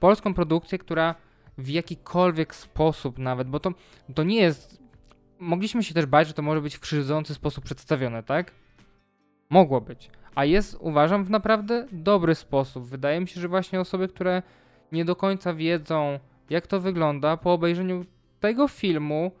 polską 0.00 0.34
produkcję, 0.34 0.78
która 0.78 1.14
w 1.58 1.68
jakikolwiek 1.68 2.54
sposób 2.54 3.18
nawet, 3.18 3.48
bo 3.48 3.60
to, 3.60 3.70
to 4.14 4.22
nie 4.22 4.36
jest 4.36 4.82
mogliśmy 5.42 5.84
się 5.84 5.94
też 5.94 6.06
bać, 6.06 6.28
że 6.28 6.34
to 6.34 6.42
może 6.42 6.60
być 6.60 6.76
w 6.76 6.80
krzywdzący 6.80 7.34
sposób 7.34 7.64
przedstawione, 7.64 8.22
tak? 8.22 8.52
Mogło 9.52 9.80
być. 9.80 10.10
A 10.34 10.44
jest, 10.44 10.76
uważam, 10.80 11.24
w 11.24 11.30
naprawdę 11.30 11.86
dobry 11.92 12.34
sposób. 12.34 12.84
Wydaje 12.84 13.20
mi 13.20 13.28
się, 13.28 13.40
że 13.40 13.48
właśnie 13.48 13.80
osoby, 13.80 14.08
które 14.08 14.42
nie 14.92 15.04
do 15.04 15.16
końca 15.16 15.54
wiedzą, 15.54 16.18
jak 16.50 16.66
to 16.66 16.80
wygląda, 16.80 17.36
po 17.36 17.52
obejrzeniu 17.52 18.04
tego 18.40 18.68
filmu 18.68 19.32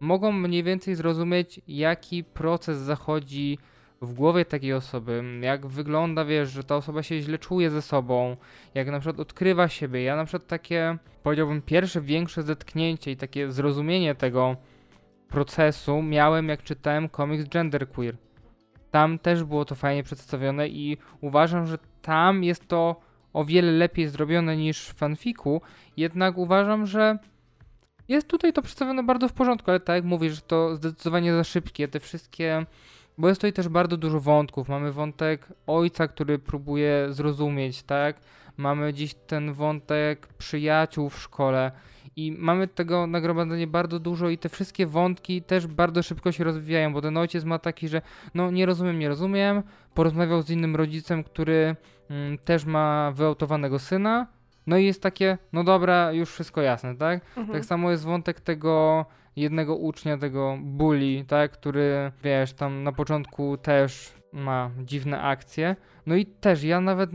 mogą 0.00 0.32
mniej 0.32 0.62
więcej 0.62 0.94
zrozumieć, 0.94 1.60
jaki 1.68 2.24
proces 2.24 2.78
zachodzi 2.78 3.58
w 4.02 4.14
głowie 4.14 4.44
takiej 4.44 4.72
osoby, 4.72 5.24
jak 5.40 5.66
wygląda, 5.66 6.24
wiesz, 6.24 6.50
że 6.50 6.64
ta 6.64 6.76
osoba 6.76 7.02
się 7.02 7.20
źle 7.20 7.38
czuje 7.38 7.70
ze 7.70 7.82
sobą, 7.82 8.36
jak 8.74 8.88
na 8.88 9.00
przykład 9.00 9.20
odkrywa 9.20 9.68
siebie. 9.68 10.02
Ja 10.02 10.16
na 10.16 10.24
przykład 10.24 10.46
takie, 10.46 10.96
powiedziałbym, 11.22 11.62
pierwsze 11.62 12.00
większe 12.00 12.42
zetknięcie 12.42 13.10
i 13.10 13.16
takie 13.16 13.52
zrozumienie 13.52 14.14
tego 14.14 14.56
procesu 15.28 16.02
miałem, 16.02 16.48
jak 16.48 16.62
czytałem 16.62 17.08
komiks 17.08 17.44
Genderqueer. 17.44 18.16
Tam 18.90 19.18
też 19.18 19.44
było 19.44 19.64
to 19.64 19.74
fajnie 19.74 20.02
przedstawione 20.02 20.68
i 20.68 20.96
uważam, 21.20 21.66
że 21.66 21.78
tam 22.02 22.44
jest 22.44 22.68
to 22.68 23.00
o 23.32 23.44
wiele 23.44 23.72
lepiej 23.72 24.08
zrobione 24.08 24.56
niż 24.56 24.88
w 24.88 24.94
fanfiku, 24.94 25.60
jednak 25.96 26.38
uważam, 26.38 26.86
że 26.86 27.18
jest 28.08 28.28
tutaj 28.28 28.52
to 28.52 28.62
przedstawione 28.62 29.02
bardzo 29.02 29.28
w 29.28 29.32
porządku, 29.32 29.70
ale 29.70 29.80
tak 29.80 29.96
jak 29.96 30.04
mówisz, 30.04 30.42
to 30.46 30.76
zdecydowanie 30.76 31.34
za 31.34 31.44
szybkie, 31.44 31.88
te 31.88 32.00
wszystkie 32.00 32.66
bo 33.20 33.28
jest 33.28 33.40
tutaj 33.40 33.52
też 33.52 33.68
bardzo 33.68 33.96
dużo 33.96 34.20
wątków. 34.20 34.68
Mamy 34.68 34.92
wątek 34.92 35.48
ojca, 35.66 36.08
który 36.08 36.38
próbuje 36.38 37.06
zrozumieć, 37.10 37.82
tak? 37.82 38.20
Mamy 38.60 38.92
dziś 38.92 39.14
ten 39.14 39.52
wątek 39.52 40.26
przyjaciół 40.26 41.10
w 41.10 41.18
szkole 41.18 41.72
i 42.16 42.32
mamy 42.32 42.68
tego 42.68 43.06
nagromadzenia 43.06 43.66
bardzo 43.66 43.98
dużo 43.98 44.28
i 44.28 44.38
te 44.38 44.48
wszystkie 44.48 44.86
wątki 44.86 45.42
też 45.42 45.66
bardzo 45.66 46.02
szybko 46.02 46.32
się 46.32 46.44
rozwijają, 46.44 46.92
bo 46.92 47.00
ten 47.00 47.16
ojciec 47.16 47.44
ma 47.44 47.58
taki, 47.58 47.88
że 47.88 48.02
no 48.34 48.50
nie 48.50 48.66
rozumiem, 48.66 48.98
nie 48.98 49.08
rozumiem, 49.08 49.62
porozmawiał 49.94 50.42
z 50.42 50.50
innym 50.50 50.76
rodzicem, 50.76 51.24
który 51.24 51.76
mm, 52.10 52.38
też 52.38 52.64
ma 52.64 53.12
wyautowanego 53.14 53.78
syna, 53.78 54.26
no 54.66 54.76
i 54.76 54.86
jest 54.86 55.02
takie, 55.02 55.38
no 55.52 55.64
dobra, 55.64 56.12
już 56.12 56.30
wszystko 56.30 56.62
jasne, 56.62 56.96
tak? 56.96 57.20
Mhm. 57.36 57.48
Tak 57.48 57.64
samo 57.64 57.90
jest 57.90 58.04
wątek 58.04 58.40
tego 58.40 59.06
jednego 59.36 59.76
ucznia, 59.76 60.18
tego 60.18 60.58
bully, 60.62 61.24
tak, 61.28 61.52
który, 61.52 62.12
wiesz, 62.22 62.52
tam 62.52 62.82
na 62.82 62.92
początku 62.92 63.56
też 63.56 64.19
ma 64.32 64.70
dziwne 64.78 65.22
akcje. 65.22 65.76
No 66.06 66.14
i 66.14 66.26
też 66.26 66.62
ja 66.62 66.80
nawet 66.80 67.10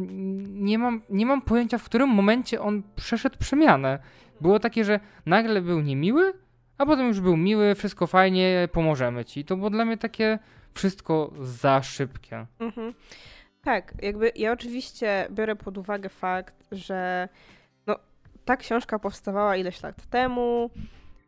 nie 0.48 0.78
mam, 0.80 1.02
nie 1.10 1.26
mam 1.26 1.42
pojęcia, 1.42 1.78
w 1.78 1.84
którym 1.84 2.10
momencie 2.10 2.62
on 2.62 2.84
przeszedł 2.96 3.38
przemianę. 3.38 4.00
Było 4.42 4.60
takie, 4.60 4.86
że 4.86 5.00
nagle 5.26 5.62
był 5.62 5.82
niemiły, 5.82 6.34
a 6.78 6.86
potem 6.86 7.08
już 7.08 7.20
był 7.22 7.38
miły, 7.38 7.76
wszystko 7.76 8.08
fajnie, 8.08 8.68
pomożemy 8.72 9.26
ci. 9.26 9.46
To 9.46 9.58
było 9.58 9.70
dla 9.70 9.86
mnie 9.86 9.98
takie 9.98 10.40
wszystko 10.74 11.34
za 11.42 11.84
szybkie. 11.84 12.46
Mhm. 12.60 12.94
Tak, 13.64 13.94
jakby 14.02 14.32
ja 14.36 14.52
oczywiście 14.52 15.28
biorę 15.32 15.56
pod 15.56 15.78
uwagę 15.78 16.10
fakt, 16.10 16.56
że 16.72 17.30
no, 17.88 17.96
ta 18.46 18.58
książka 18.58 19.00
powstawała 19.00 19.56
ileś 19.56 19.84
lat 19.84 20.06
temu, 20.10 20.70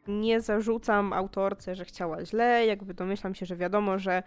nie 0.07 0.41
zarzucam 0.41 1.13
autorce, 1.13 1.75
że 1.75 1.85
chciała 1.85 2.25
źle, 2.25 2.65
jakby 2.65 2.93
domyślam 2.93 3.35
się, 3.35 3.45
że 3.45 3.55
wiadomo, 3.55 3.99
że 3.99 4.23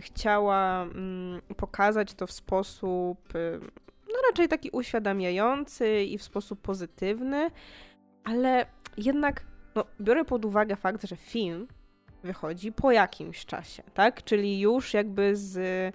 chciała 0.00 0.82
mm, 0.82 1.40
pokazać 1.56 2.14
to 2.14 2.26
w 2.26 2.32
sposób 2.32 3.34
y, 3.34 3.60
no 4.08 4.14
raczej 4.30 4.48
taki 4.48 4.70
uświadamiający 4.70 6.02
i 6.02 6.18
w 6.18 6.22
sposób 6.22 6.60
pozytywny, 6.60 7.50
ale 8.24 8.66
jednak 8.96 9.42
no, 9.74 9.84
biorę 10.00 10.24
pod 10.24 10.44
uwagę 10.44 10.76
fakt, 10.76 11.04
że 11.06 11.16
film 11.16 11.68
wychodzi 12.22 12.72
po 12.72 12.92
jakimś 12.92 13.46
czasie, 13.46 13.82
tak? 13.94 14.24
Czyli 14.24 14.60
już 14.60 14.94
jakby 14.94 15.36
z 15.36 15.94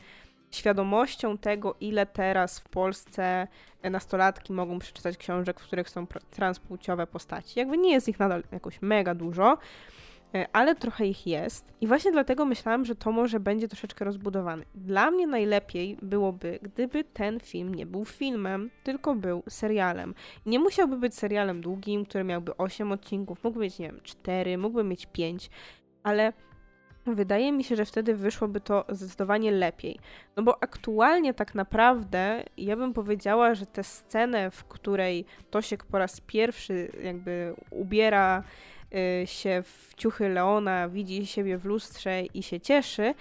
świadomością 0.51 1.37
tego, 1.37 1.75
ile 1.79 2.05
teraz 2.05 2.59
w 2.59 2.69
Polsce 2.69 3.47
nastolatki 3.83 4.53
mogą 4.53 4.79
przeczytać 4.79 5.17
książek, 5.17 5.59
w 5.59 5.63
których 5.63 5.89
są 5.89 6.07
transpłciowe 6.07 7.07
postaci. 7.07 7.59
Jakby 7.59 7.77
nie 7.77 7.91
jest 7.91 8.07
ich 8.07 8.19
nadal 8.19 8.43
jakoś 8.51 8.81
mega 8.81 9.15
dużo, 9.15 9.57
ale 10.53 10.75
trochę 10.75 11.07
ich 11.07 11.27
jest. 11.27 11.73
I 11.81 11.87
właśnie 11.87 12.11
dlatego 12.11 12.45
myślałam, 12.45 12.85
że 12.85 12.95
to 12.95 13.11
może 13.11 13.39
będzie 13.39 13.67
troszeczkę 13.67 14.05
rozbudowane. 14.05 14.63
Dla 14.75 15.11
mnie 15.11 15.27
najlepiej 15.27 15.97
byłoby, 16.01 16.59
gdyby 16.61 17.03
ten 17.03 17.39
film 17.39 17.75
nie 17.75 17.85
był 17.85 18.05
filmem, 18.05 18.69
tylko 18.83 19.15
był 19.15 19.43
serialem. 19.49 20.15
nie 20.45 20.59
musiałby 20.59 20.97
być 20.97 21.15
serialem 21.15 21.61
długim, 21.61 22.05
który 22.05 22.23
miałby 22.23 22.57
8 22.57 22.91
odcinków, 22.91 23.43
mógłby 23.43 23.61
mieć, 23.63 23.79
nie 23.79 23.87
wiem, 23.87 23.99
4, 24.03 24.57
mógłby 24.57 24.83
mieć 24.83 25.05
5, 25.05 25.49
ale 26.03 26.33
Wydaje 27.05 27.51
mi 27.51 27.63
się, 27.63 27.75
że 27.75 27.85
wtedy 27.85 28.15
wyszłoby 28.15 28.61
to 28.61 28.85
zdecydowanie 28.89 29.51
lepiej. 29.51 29.99
No 30.35 30.43
bo 30.43 30.63
aktualnie 30.63 31.33
tak 31.33 31.55
naprawdę 31.55 32.43
ja 32.57 32.75
bym 32.77 32.93
powiedziała, 32.93 33.55
że 33.55 33.65
tę 33.65 33.83
scenę, 33.83 34.51
w 34.51 34.65
której 34.65 35.25
Tosiek 35.49 35.83
po 35.83 35.97
raz 35.97 36.21
pierwszy 36.21 36.91
jakby 37.03 37.55
ubiera 37.71 38.43
się 39.25 39.63
w 39.65 39.93
ciuchy 39.95 40.29
Leona, 40.29 40.89
widzi 40.89 41.25
siebie 41.25 41.57
w 41.57 41.65
lustrze 41.65 42.21
i 42.21 42.43
się 42.43 42.59
cieszy, 42.59 43.13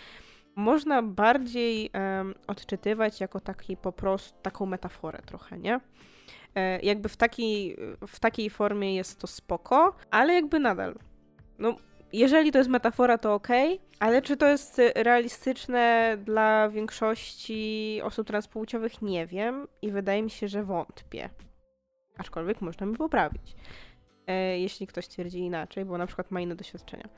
można 0.55 1.03
bardziej 1.03 1.91
um, 1.95 2.35
odczytywać 2.47 3.21
jako 3.21 3.41
taki 3.41 3.77
po 3.77 3.93
prostu 3.93 4.39
taką 4.43 4.67
metaforę 4.67 5.23
trochę, 5.27 5.59
nie? 5.59 5.81
E, 6.55 6.81
jakby 6.81 7.09
w 7.09 7.17
takiej, 7.17 7.77
w 8.07 8.21
takiej 8.21 8.51
formie 8.51 8.95
jest 8.95 9.21
to 9.21 9.27
spoko, 9.27 9.97
ale 10.11 10.35
jakby 10.35 10.61
nadal. 10.61 10.95
No, 11.59 11.77
jeżeli 12.13 12.53
to 12.53 12.59
jest 12.59 12.71
metafora, 12.71 13.19
to 13.19 13.35
ok, 13.35 13.49
ale 14.01 14.23
czy 14.23 14.37
to 14.37 14.49
jest 14.49 14.81
realistyczne 14.95 16.17
dla 16.25 16.69
większości 16.69 18.01
osób 18.05 18.27
transpłciowych, 18.27 19.03
nie 19.03 19.27
wiem 19.27 19.69
i 19.83 19.91
wydaje 19.91 20.23
mi 20.23 20.31
się, 20.31 20.49
że 20.49 20.65
wątpię. 20.65 21.31
Aczkolwiek 22.19 22.61
można 22.61 22.87
mi 22.87 22.97
poprawić, 22.97 23.57
jeśli 24.59 24.87
ktoś 24.87 25.09
twierdzi 25.09 25.39
inaczej, 25.39 25.85
bo 25.85 25.99
na 25.99 26.07
przykład 26.07 26.31
ma 26.31 26.41
inne 26.41 26.55
doświadczenia. 26.55 27.09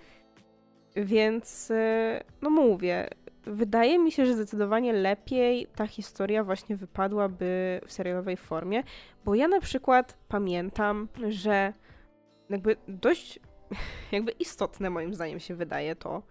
Więc, 0.96 1.70
e, 1.70 2.24
no 2.42 2.50
mówię, 2.50 3.08
wydaje 3.42 3.98
mi 3.98 4.12
się, 4.12 4.26
że 4.26 4.34
zdecydowanie 4.34 4.92
lepiej 4.92 5.66
ta 5.76 5.86
historia 5.86 6.44
właśnie 6.44 6.76
wypadłaby 6.76 7.80
w 7.86 7.92
serialowej 7.92 8.36
formie, 8.36 8.82
bo 9.24 9.34
ja 9.34 9.48
na 9.48 9.60
przykład 9.60 10.18
pamiętam, 10.28 11.08
że 11.28 11.72
jakby 12.50 12.76
dość 12.88 13.40
jakby 14.12 14.32
istotne 14.32 14.90
moim 14.90 15.14
zdaniem 15.14 15.40
się 15.40 15.54
wydaje 15.54 15.96
to, 15.96 16.22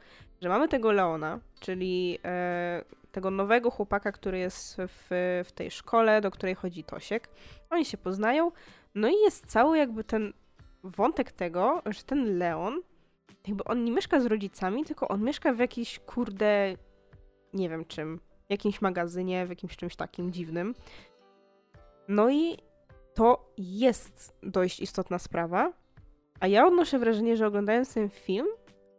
że 0.41 0.49
mamy 0.49 0.67
tego 0.67 0.91
Leona, 0.91 1.39
czyli 1.59 2.19
e, 2.25 2.83
tego 3.11 3.31
nowego 3.31 3.71
chłopaka, 3.71 4.11
który 4.11 4.37
jest 4.39 4.77
w, 4.77 5.07
w 5.45 5.51
tej 5.51 5.71
szkole, 5.71 6.21
do 6.21 6.31
której 6.31 6.55
chodzi 6.55 6.83
Tosiek. 6.83 7.29
Oni 7.69 7.85
się 7.85 7.97
poznają, 7.97 8.51
no 8.95 9.09
i 9.09 9.13
jest 9.13 9.45
cały 9.45 9.77
jakby 9.77 10.03
ten 10.03 10.33
wątek 10.83 11.31
tego, 11.31 11.81
że 11.85 12.03
ten 12.03 12.37
Leon, 12.37 12.81
jakby 13.47 13.63
on 13.63 13.83
nie 13.83 13.91
mieszka 13.91 14.19
z 14.19 14.25
rodzicami, 14.25 14.85
tylko 14.85 15.07
on 15.07 15.23
mieszka 15.23 15.53
w 15.53 15.59
jakiejś 15.59 15.99
kurde, 15.99 16.75
nie 17.53 17.69
wiem 17.69 17.85
czym, 17.85 18.19
jakimś 18.49 18.81
magazynie, 18.81 19.45
w 19.45 19.49
jakimś 19.49 19.75
czymś 19.77 19.95
takim 19.95 20.31
dziwnym. 20.31 20.75
No 22.07 22.29
i 22.29 22.57
to 23.13 23.53
jest 23.57 24.35
dość 24.43 24.79
istotna 24.79 25.19
sprawa, 25.19 25.73
a 26.39 26.47
ja 26.47 26.67
odnoszę 26.67 26.99
wrażenie, 26.99 27.37
że 27.37 27.47
oglądając 27.47 27.93
ten 27.93 28.09
film, 28.09 28.47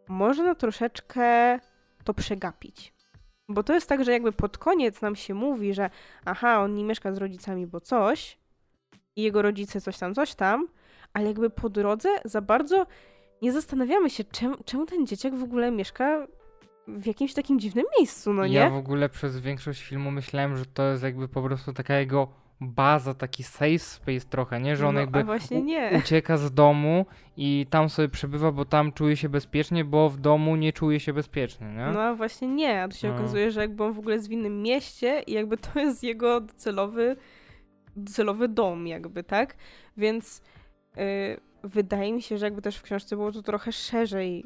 można 0.07 0.55
troszeczkę 0.55 1.59
to 2.03 2.13
przegapić. 2.13 2.93
Bo 3.49 3.63
to 3.63 3.73
jest 3.73 3.89
tak, 3.89 4.05
że 4.05 4.11
jakby 4.11 4.31
pod 4.31 4.57
koniec 4.57 5.01
nam 5.01 5.15
się 5.15 5.33
mówi, 5.33 5.73
że 5.73 5.89
aha, 6.25 6.61
on 6.61 6.75
nie 6.75 6.83
mieszka 6.83 7.13
z 7.13 7.17
rodzicami, 7.17 7.67
bo 7.67 7.81
coś, 7.81 8.37
i 9.15 9.21
jego 9.21 9.41
rodzice 9.41 9.81
coś 9.81 9.97
tam, 9.97 10.13
coś 10.13 10.35
tam, 10.35 10.67
ale 11.15 11.27
jakby 11.27 11.49
po 11.49 11.69
drodze 11.69 12.09
za 12.25 12.41
bardzo 12.41 12.85
nie 13.41 13.51
zastanawiamy 13.51 14.09
się, 14.09 14.23
czemu, 14.23 14.55
czemu 14.65 14.85
ten 14.85 15.07
dzieciak 15.07 15.35
w 15.35 15.43
ogóle 15.43 15.71
mieszka 15.71 16.27
w 16.87 17.05
jakimś 17.05 17.33
takim 17.33 17.59
dziwnym 17.59 17.85
miejscu, 17.99 18.33
no 18.33 18.47
nie? 18.47 18.53
Ja 18.53 18.69
w 18.69 18.75
ogóle 18.75 19.09
przez 19.09 19.39
większość 19.39 19.83
filmu 19.83 20.11
myślałem, 20.11 20.57
że 20.57 20.65
to 20.65 20.83
jest 20.83 21.03
jakby 21.03 21.27
po 21.27 21.41
prostu 21.41 21.73
taka 21.73 21.99
jego 21.99 22.27
baza, 22.61 23.13
taki 23.13 23.43
safe 23.43 23.79
space 23.79 24.25
trochę, 24.29 24.59
nie? 24.59 24.75
Że 24.75 24.87
on 24.87 24.95
no, 24.95 25.01
jakby 25.01 25.25
ucieka 25.97 26.37
z 26.37 26.51
domu 26.53 27.05
i 27.37 27.67
tam 27.69 27.89
sobie 27.89 28.09
przebywa, 28.09 28.51
bo 28.51 28.65
tam 28.65 28.91
czuje 28.91 29.17
się 29.17 29.29
bezpiecznie, 29.29 29.85
bo 29.85 30.09
w 30.09 30.17
domu 30.17 30.55
nie 30.55 30.73
czuje 30.73 30.99
się 30.99 31.13
bezpiecznie, 31.13 31.67
nie? 31.67 31.91
No 31.93 32.01
a 32.01 32.15
właśnie 32.15 32.47
nie, 32.47 32.83
a 32.83 32.87
to 32.87 32.95
się 32.95 33.07
no. 33.07 33.15
okazuje, 33.15 33.51
że 33.51 33.61
jakby 33.61 33.83
on 33.83 33.93
w 33.93 33.99
ogóle 33.99 34.15
jest 34.15 34.27
w 34.27 34.31
innym 34.31 34.61
mieście 34.61 35.23
i 35.27 35.33
jakby 35.33 35.57
to 35.57 35.79
jest 35.79 36.03
jego 36.03 36.41
docelowy, 36.41 37.15
docelowy 37.95 38.47
dom 38.47 38.87
jakby, 38.87 39.23
tak? 39.23 39.55
Więc 39.97 40.41
wydaje 41.63 42.13
mi 42.13 42.21
się, 42.21 42.37
że 42.37 42.45
jakby 42.45 42.61
też 42.61 42.77
w 42.77 42.81
książce 42.81 43.15
było 43.15 43.31
to 43.31 43.41
trochę 43.41 43.71
szerzej 43.71 44.45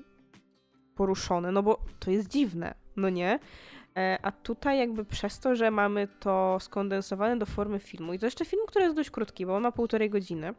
poruszone, 0.96 1.52
no 1.52 1.64
bo 1.64 1.80
to 2.00 2.12
jest 2.12 2.28
dziwne, 2.28 2.74
no 2.96 3.10
nie? 3.10 3.40
E, 3.98 4.20
a 4.22 4.32
tutaj 4.32 4.80
jakby 4.80 5.06
przez 5.06 5.40
to, 5.40 5.56
że 5.56 5.72
mamy 5.72 6.08
to 6.20 6.58
skondensowane 6.60 7.38
do 7.38 7.46
formy 7.46 7.80
filmu 7.80 8.14
i 8.14 8.20
to 8.20 8.26
jeszcze 8.26 8.46
film, 8.46 8.62
który 8.68 8.86
jest 8.86 8.96
dość 8.96 9.10
krótki, 9.10 9.46
bo 9.46 9.56
on 9.56 9.64
ma 9.64 9.72
półtorej 9.72 10.10
godziny, 10.10 10.54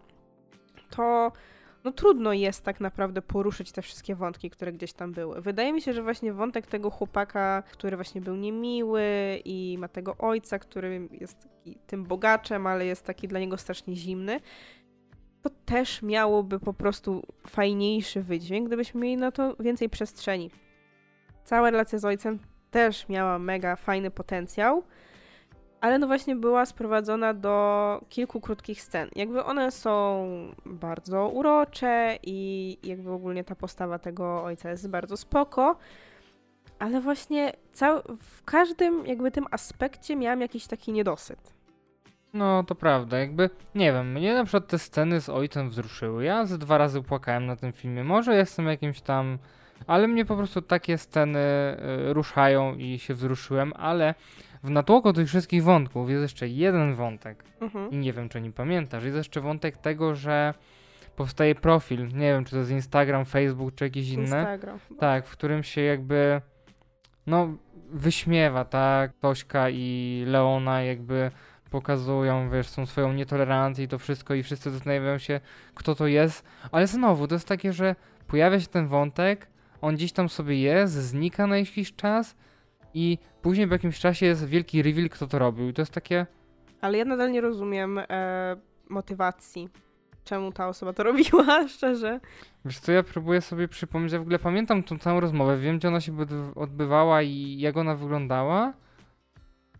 to 0.90 1.32
no 1.84 1.92
trudno 1.92 2.32
jest 2.32 2.64
tak 2.64 2.80
naprawdę 2.80 3.22
poruszyć 3.22 3.72
te 3.72 3.82
wszystkie 3.82 4.14
wątki, 4.14 4.50
które 4.50 4.72
gdzieś 4.72 4.92
tam 4.92 5.12
były. 5.12 5.40
Wydaje 5.40 5.72
mi 5.72 5.82
się, 5.82 5.92
że 5.92 6.02
właśnie 6.02 6.32
wątek 6.32 6.66
tego 6.66 6.90
chłopaka, 6.90 7.62
który 7.72 7.96
właśnie 7.96 8.20
był 8.20 8.36
niemiły 8.36 9.02
i 9.44 9.76
ma 9.78 9.88
tego 9.88 10.16
ojca, 10.18 10.58
który 10.58 11.08
jest 11.12 11.48
tym 11.86 12.04
bogaczem, 12.04 12.66
ale 12.66 12.86
jest 12.86 13.04
taki 13.04 13.28
dla 13.28 13.40
niego 13.40 13.56
strasznie 13.56 13.96
zimny, 13.96 14.40
to 15.42 15.50
też 15.66 16.02
miałoby 16.02 16.60
po 16.60 16.72
prostu 16.72 17.22
fajniejszy 17.46 18.22
wydźwięk, 18.22 18.66
gdybyśmy 18.66 19.00
mieli 19.00 19.16
na 19.16 19.32
to 19.32 19.56
więcej 19.60 19.88
przestrzeni. 19.88 20.50
Cała 21.44 21.70
relacja 21.70 21.98
z 21.98 22.04
ojcem 22.04 22.38
też 22.70 23.08
miała 23.08 23.38
mega 23.38 23.76
fajny 23.76 24.10
potencjał, 24.10 24.82
ale 25.80 25.98
no 25.98 26.06
właśnie 26.06 26.36
była 26.36 26.66
sprowadzona 26.66 27.34
do 27.34 28.04
kilku 28.08 28.40
krótkich 28.40 28.82
scen. 28.82 29.08
Jakby 29.16 29.44
one 29.44 29.70
są 29.70 30.26
bardzo 30.64 31.28
urocze 31.28 32.18
i 32.22 32.78
jakby 32.82 33.10
ogólnie 33.10 33.44
ta 33.44 33.54
postawa 33.54 33.98
tego 33.98 34.44
ojca 34.44 34.70
jest 34.70 34.88
bardzo 34.88 35.16
spoko, 35.16 35.76
ale 36.78 37.00
właśnie 37.00 37.52
w 38.18 38.44
każdym 38.44 39.06
jakby 39.06 39.30
tym 39.30 39.46
aspekcie 39.50 40.16
miałam 40.16 40.40
jakiś 40.40 40.66
taki 40.66 40.92
niedosyt. 40.92 41.59
No, 42.34 42.64
to 42.64 42.74
prawda, 42.74 43.18
jakby, 43.18 43.50
nie 43.74 43.92
wiem, 43.92 44.12
mnie 44.12 44.34
na 44.34 44.44
przykład 44.44 44.66
te 44.66 44.78
sceny 44.78 45.20
z 45.20 45.28
ojcem 45.28 45.68
wzruszyły. 45.68 46.24
Ja 46.24 46.46
ze 46.46 46.58
dwa 46.58 46.78
razy 46.78 47.02
płakałem 47.02 47.46
na 47.46 47.56
tym 47.56 47.72
filmie. 47.72 48.04
Może 48.04 48.36
jestem 48.36 48.66
jakimś 48.66 49.00
tam, 49.00 49.38
ale 49.86 50.08
mnie 50.08 50.24
po 50.24 50.36
prostu 50.36 50.62
takie 50.62 50.98
sceny 50.98 51.38
y, 52.08 52.12
ruszają 52.12 52.74
i 52.74 52.98
się 52.98 53.14
wzruszyłem, 53.14 53.72
ale 53.76 54.14
w 54.62 54.70
natłoku 54.70 55.12
tych 55.12 55.28
wszystkich 55.28 55.62
wątków 55.62 56.10
jest 56.10 56.22
jeszcze 56.22 56.48
jeden 56.48 56.94
wątek. 56.94 57.44
Mhm. 57.60 57.90
I 57.90 57.96
nie 57.96 58.12
wiem, 58.12 58.28
czy 58.28 58.40
nie 58.40 58.52
pamiętasz. 58.52 59.04
Jest 59.04 59.16
jeszcze 59.16 59.40
wątek 59.40 59.76
tego, 59.76 60.14
że 60.14 60.54
powstaje 61.16 61.54
profil. 61.54 62.08
Nie 62.08 62.32
wiem, 62.32 62.44
czy 62.44 62.50
to 62.50 62.58
jest 62.58 62.70
Instagram, 62.70 63.24
Facebook, 63.24 63.74
czy 63.74 63.84
jakieś 63.84 64.08
inne. 64.08 64.22
Instagram. 64.22 64.78
Tak, 64.98 65.26
w 65.26 65.32
którym 65.32 65.62
się 65.62 65.80
jakby 65.80 66.40
no 67.26 67.54
wyśmiewa, 67.90 68.64
tak, 68.64 69.12
Tośka 69.20 69.70
i 69.70 70.24
Leona 70.26 70.82
jakby 70.82 71.30
pokazują, 71.70 72.50
wiesz, 72.50 72.68
są 72.68 72.86
swoją 72.86 73.12
nietolerancję 73.12 73.84
i 73.84 73.88
to 73.88 73.98
wszystko 73.98 74.34
i 74.34 74.42
wszyscy 74.42 74.70
zastanawiają 74.70 75.18
się, 75.18 75.40
kto 75.74 75.94
to 75.94 76.06
jest, 76.06 76.44
ale 76.72 76.86
znowu, 76.86 77.28
to 77.28 77.34
jest 77.34 77.48
takie, 77.48 77.72
że 77.72 77.94
pojawia 78.26 78.60
się 78.60 78.66
ten 78.66 78.88
wątek, 78.88 79.46
on 79.80 79.94
gdzieś 79.94 80.12
tam 80.12 80.28
sobie 80.28 80.60
jest, 80.60 80.94
znika 80.94 81.46
na 81.46 81.58
jakiś 81.58 81.94
czas 81.94 82.36
i 82.94 83.18
później 83.42 83.66
po 83.66 83.74
jakimś 83.74 83.98
czasie 83.98 84.26
jest 84.26 84.46
wielki 84.46 84.82
reveal, 84.82 85.08
kto 85.08 85.26
to 85.26 85.38
robił 85.38 85.68
i 85.68 85.72
to 85.72 85.82
jest 85.82 85.92
takie... 85.92 86.26
Ale 86.80 86.98
ja 86.98 87.04
nadal 87.04 87.32
nie 87.32 87.40
rozumiem 87.40 87.98
e, 87.98 88.56
motywacji, 88.88 89.68
czemu 90.24 90.52
ta 90.52 90.68
osoba 90.68 90.92
to 90.92 91.02
robiła, 91.02 91.68
szczerze. 91.74 92.20
Wiesz 92.64 92.78
co, 92.78 92.92
ja 92.92 93.02
próbuję 93.02 93.40
sobie 93.40 93.68
przypomnieć, 93.68 94.12
ja 94.12 94.18
w 94.18 94.22
ogóle 94.22 94.38
pamiętam 94.38 94.82
tą 94.82 94.98
całą 94.98 95.20
rozmowę, 95.20 95.58
wiem 95.58 95.78
gdzie 95.78 95.88
ona 95.88 96.00
się 96.00 96.12
odby- 96.12 96.52
odbywała 96.54 97.22
i 97.22 97.58
jak 97.58 97.76
ona 97.76 97.94
wyglądała, 97.94 98.72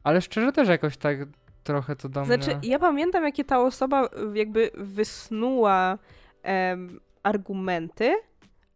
ale 0.04 0.20
szczerze 0.20 0.52
też 0.52 0.68
jakoś 0.68 0.96
tak 0.96 1.18
trochę 1.64 1.96
to 1.96 2.08
do 2.08 2.24
Znaczy, 2.24 2.56
mnie... 2.56 2.68
ja 2.68 2.78
pamiętam, 2.78 3.24
jakie 3.24 3.44
ta 3.44 3.60
osoba 3.60 4.08
jakby 4.34 4.70
wysnuła 4.74 5.98
em, 6.42 7.00
argumenty, 7.22 8.16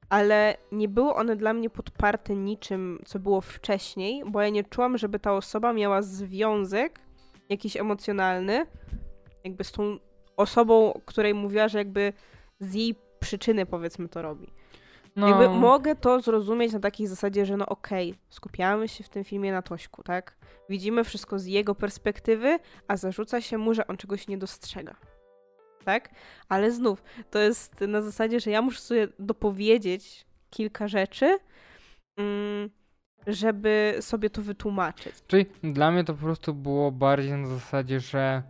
ale 0.09 0.57
nie 0.73 0.89
były 0.89 1.15
one 1.15 1.37
dla 1.37 1.53
mnie 1.53 1.71
podparte 1.71 2.37
niczym, 2.37 2.99
co 3.05 3.19
było 3.19 3.41
wcześniej, 3.41 4.23
bo 4.27 4.43
ja 4.43 4.49
nie 4.49 4.65
czułam, 4.65 4.99
żeby 4.99 5.19
ta 5.19 5.33
osoba 5.33 5.73
miała 5.73 6.03
związek 6.03 7.01
jakiś 7.49 7.77
emocjonalny, 7.77 8.67
jakby 9.45 9.65
z 9.65 9.73
tą 9.73 9.99
osobą, 10.37 11.01
której 11.05 11.35
mówiła, 11.35 11.69
że 11.69 11.79
jakby 11.79 12.13
z 12.61 12.75
jej 12.75 12.95
przyczyny 13.21 13.67
powiedzmy 13.67 14.09
to 14.09 14.23
robi. 14.23 14.47
No, 15.17 15.29
Jakby 15.29 15.49
mogę 15.49 15.95
to 15.95 16.21
zrozumieć 16.21 16.73
na 16.73 16.81
takiej 16.81 17.07
zasadzie, 17.07 17.47
że 17.47 17.57
no 17.57 17.67
okej, 17.67 18.15
skupiamy 18.29 18.89
się 18.89 19.05
w 19.05 19.09
tym 19.09 19.25
filmie 19.25 19.53
na 19.53 19.63
Tośku, 19.63 20.03
tak? 20.03 20.37
Widzimy 20.69 21.05
wszystko 21.05 21.39
z 21.39 21.47
jego 21.47 21.75
perspektywy, 21.75 22.59
a 22.89 22.97
zarzuca 22.97 23.41
się 23.41 23.59
mu, 23.59 23.75
że 23.75 23.87
on 23.87 23.97
czegoś 23.97 24.29
nie 24.29 24.39
dostrzega. 24.39 24.95
Tak? 25.85 26.11
Ale 26.49 26.73
znów, 26.73 27.03
to 27.31 27.39
jest 27.39 27.81
na 27.81 28.03
zasadzie, 28.03 28.41
że 28.41 28.51
ja 28.51 28.63
muszę 28.63 28.81
sobie 28.81 29.09
dopowiedzieć 29.19 30.27
kilka 30.51 30.89
rzeczy, 30.89 31.39
mm, 32.17 32.71
żeby 33.27 33.97
sobie 34.01 34.31
to 34.31 34.43
wytłumaczyć. 34.43 35.15
Czyli 35.27 35.47
dla 35.63 35.91
mnie 35.91 36.05
to 36.05 36.15
po 36.15 36.21
prostu 36.25 36.55
było 36.55 36.93
bardziej 36.93 37.33
na 37.33 37.47
zasadzie, 37.47 38.01
że 38.01 38.43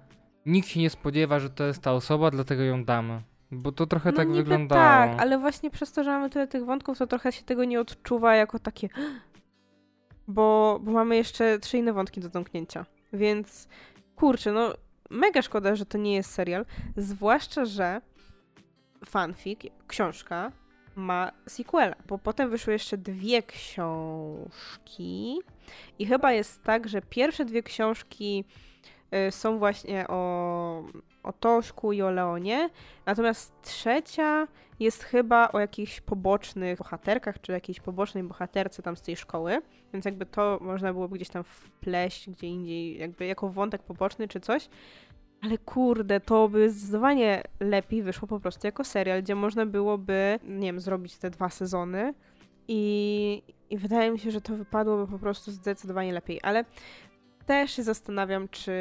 nikt 0.47 0.69
się 0.69 0.81
nie 0.81 0.91
spodziewa, 0.91 1.41
że 1.41 1.51
to 1.51 1.65
jest 1.65 1.83
ta 1.83 1.93
osoba, 1.93 2.31
dlatego 2.31 2.63
ją 2.63 2.85
damy. 2.85 3.23
Bo 3.55 3.73
to 3.73 3.87
trochę 3.87 4.11
no 4.11 4.17
tak 4.17 4.29
niby 4.29 4.43
wyglądało. 4.43 4.81
tak, 4.83 5.21
ale 5.21 5.39
właśnie 5.39 5.71
przez 5.71 5.93
to, 5.93 6.05
że 6.05 6.11
mamy 6.11 6.31
tyle 6.31 6.47
tych 6.47 6.65
wątków, 6.65 6.99
to 6.99 7.07
trochę 7.07 7.33
się 7.33 7.43
tego 7.43 7.65
nie 7.65 7.81
odczuwa 7.81 8.35
jako 8.35 8.59
takie 8.59 8.89
bo, 10.29 10.79
bo 10.83 10.93
mamy 10.93 11.17
jeszcze 11.17 11.59
trzy 11.59 11.79
inne 11.79 11.93
wątki 11.93 12.21
do 12.21 12.29
zamknięcia. 12.29 12.87
Więc 13.13 13.69
kurczę, 14.17 14.53
no 14.53 14.73
mega 15.11 15.43
szkoda, 15.43 15.77
że 15.77 15.87
to 15.87 15.99
nie 15.99 16.15
jest 16.15 16.31
serial, 16.31 16.67
zwłaszcza, 16.97 17.65
że 17.65 18.01
fanfic, 19.05 19.61
książka 19.87 20.53
ma 20.97 21.33
sequela, 21.49 21.97
bo 22.09 22.19
potem 22.19 22.51
wyszły 22.51 22.73
jeszcze 22.73 22.99
dwie 22.99 23.43
książki 23.43 25.39
i 25.99 26.07
chyba 26.07 26.33
jest 26.33 26.63
tak, 26.63 26.89
że 26.89 27.03
pierwsze 27.03 27.45
dwie 27.45 27.63
książki 27.63 28.45
y, 29.29 29.31
są 29.31 29.59
właśnie 29.59 30.09
o, 30.09 30.85
o 31.25 31.33
Toszku 31.33 31.93
i 31.93 32.03
o 32.03 32.11
Leonie, 32.11 32.71
natomiast 33.07 33.63
trzecia 33.63 34.47
jest 34.81 35.03
chyba 35.03 35.49
o 35.53 35.61
jakichś 35.61 36.01
pobocznych 36.01 36.79
bohaterkach, 36.79 37.41
czy 37.41 37.53
jakiejś 37.53 37.81
pobocznej 37.81 38.25
bohaterce 38.25 38.83
tam 38.83 38.97
z 38.97 39.03
tej 39.03 39.17
szkoły, 39.17 39.63
więc 39.93 40.05
jakby 40.05 40.27
to 40.27 40.59
można 40.61 40.93
byłoby 40.93 41.17
gdzieś 41.17 41.29
tam 41.29 41.45
wpleść 41.45 42.31
gdzie 42.31 42.47
indziej, 42.47 42.99
jakby 42.99 43.27
jako 43.27 43.49
wątek 43.49 43.83
poboczny 43.83 44.29
czy 44.29 44.41
coś. 44.41 44.69
Ale 45.43 45.59
kurde, 45.59 46.21
to 46.21 46.49
by 46.49 46.71
zdecydowanie 46.71 47.43
lepiej 47.61 48.03
wyszło 48.03 48.29
po 48.29 48.41
prostu 48.41 48.67
jako 48.67 48.85
serial, 48.85 49.23
gdzie 49.23 49.35
można 49.35 49.67
byłoby, 49.67 50.39
nie 50.45 50.67
wiem, 50.67 50.81
zrobić 50.81 51.19
te 51.19 51.31
dwa 51.31 51.49
sezony. 51.49 52.15
I, 52.69 53.43
i 53.71 53.79
wydaje 53.79 54.11
mi 54.11 54.19
się, 54.19 54.31
że 54.31 54.41
to 54.41 54.57
wypadłoby 54.57 55.13
po 55.13 55.19
prostu 55.19 55.51
zdecydowanie 55.51 56.13
lepiej, 56.13 56.41
ale 56.43 56.65
też 57.47 57.71
się 57.71 57.83
zastanawiam, 57.83 58.49
czy 58.49 58.73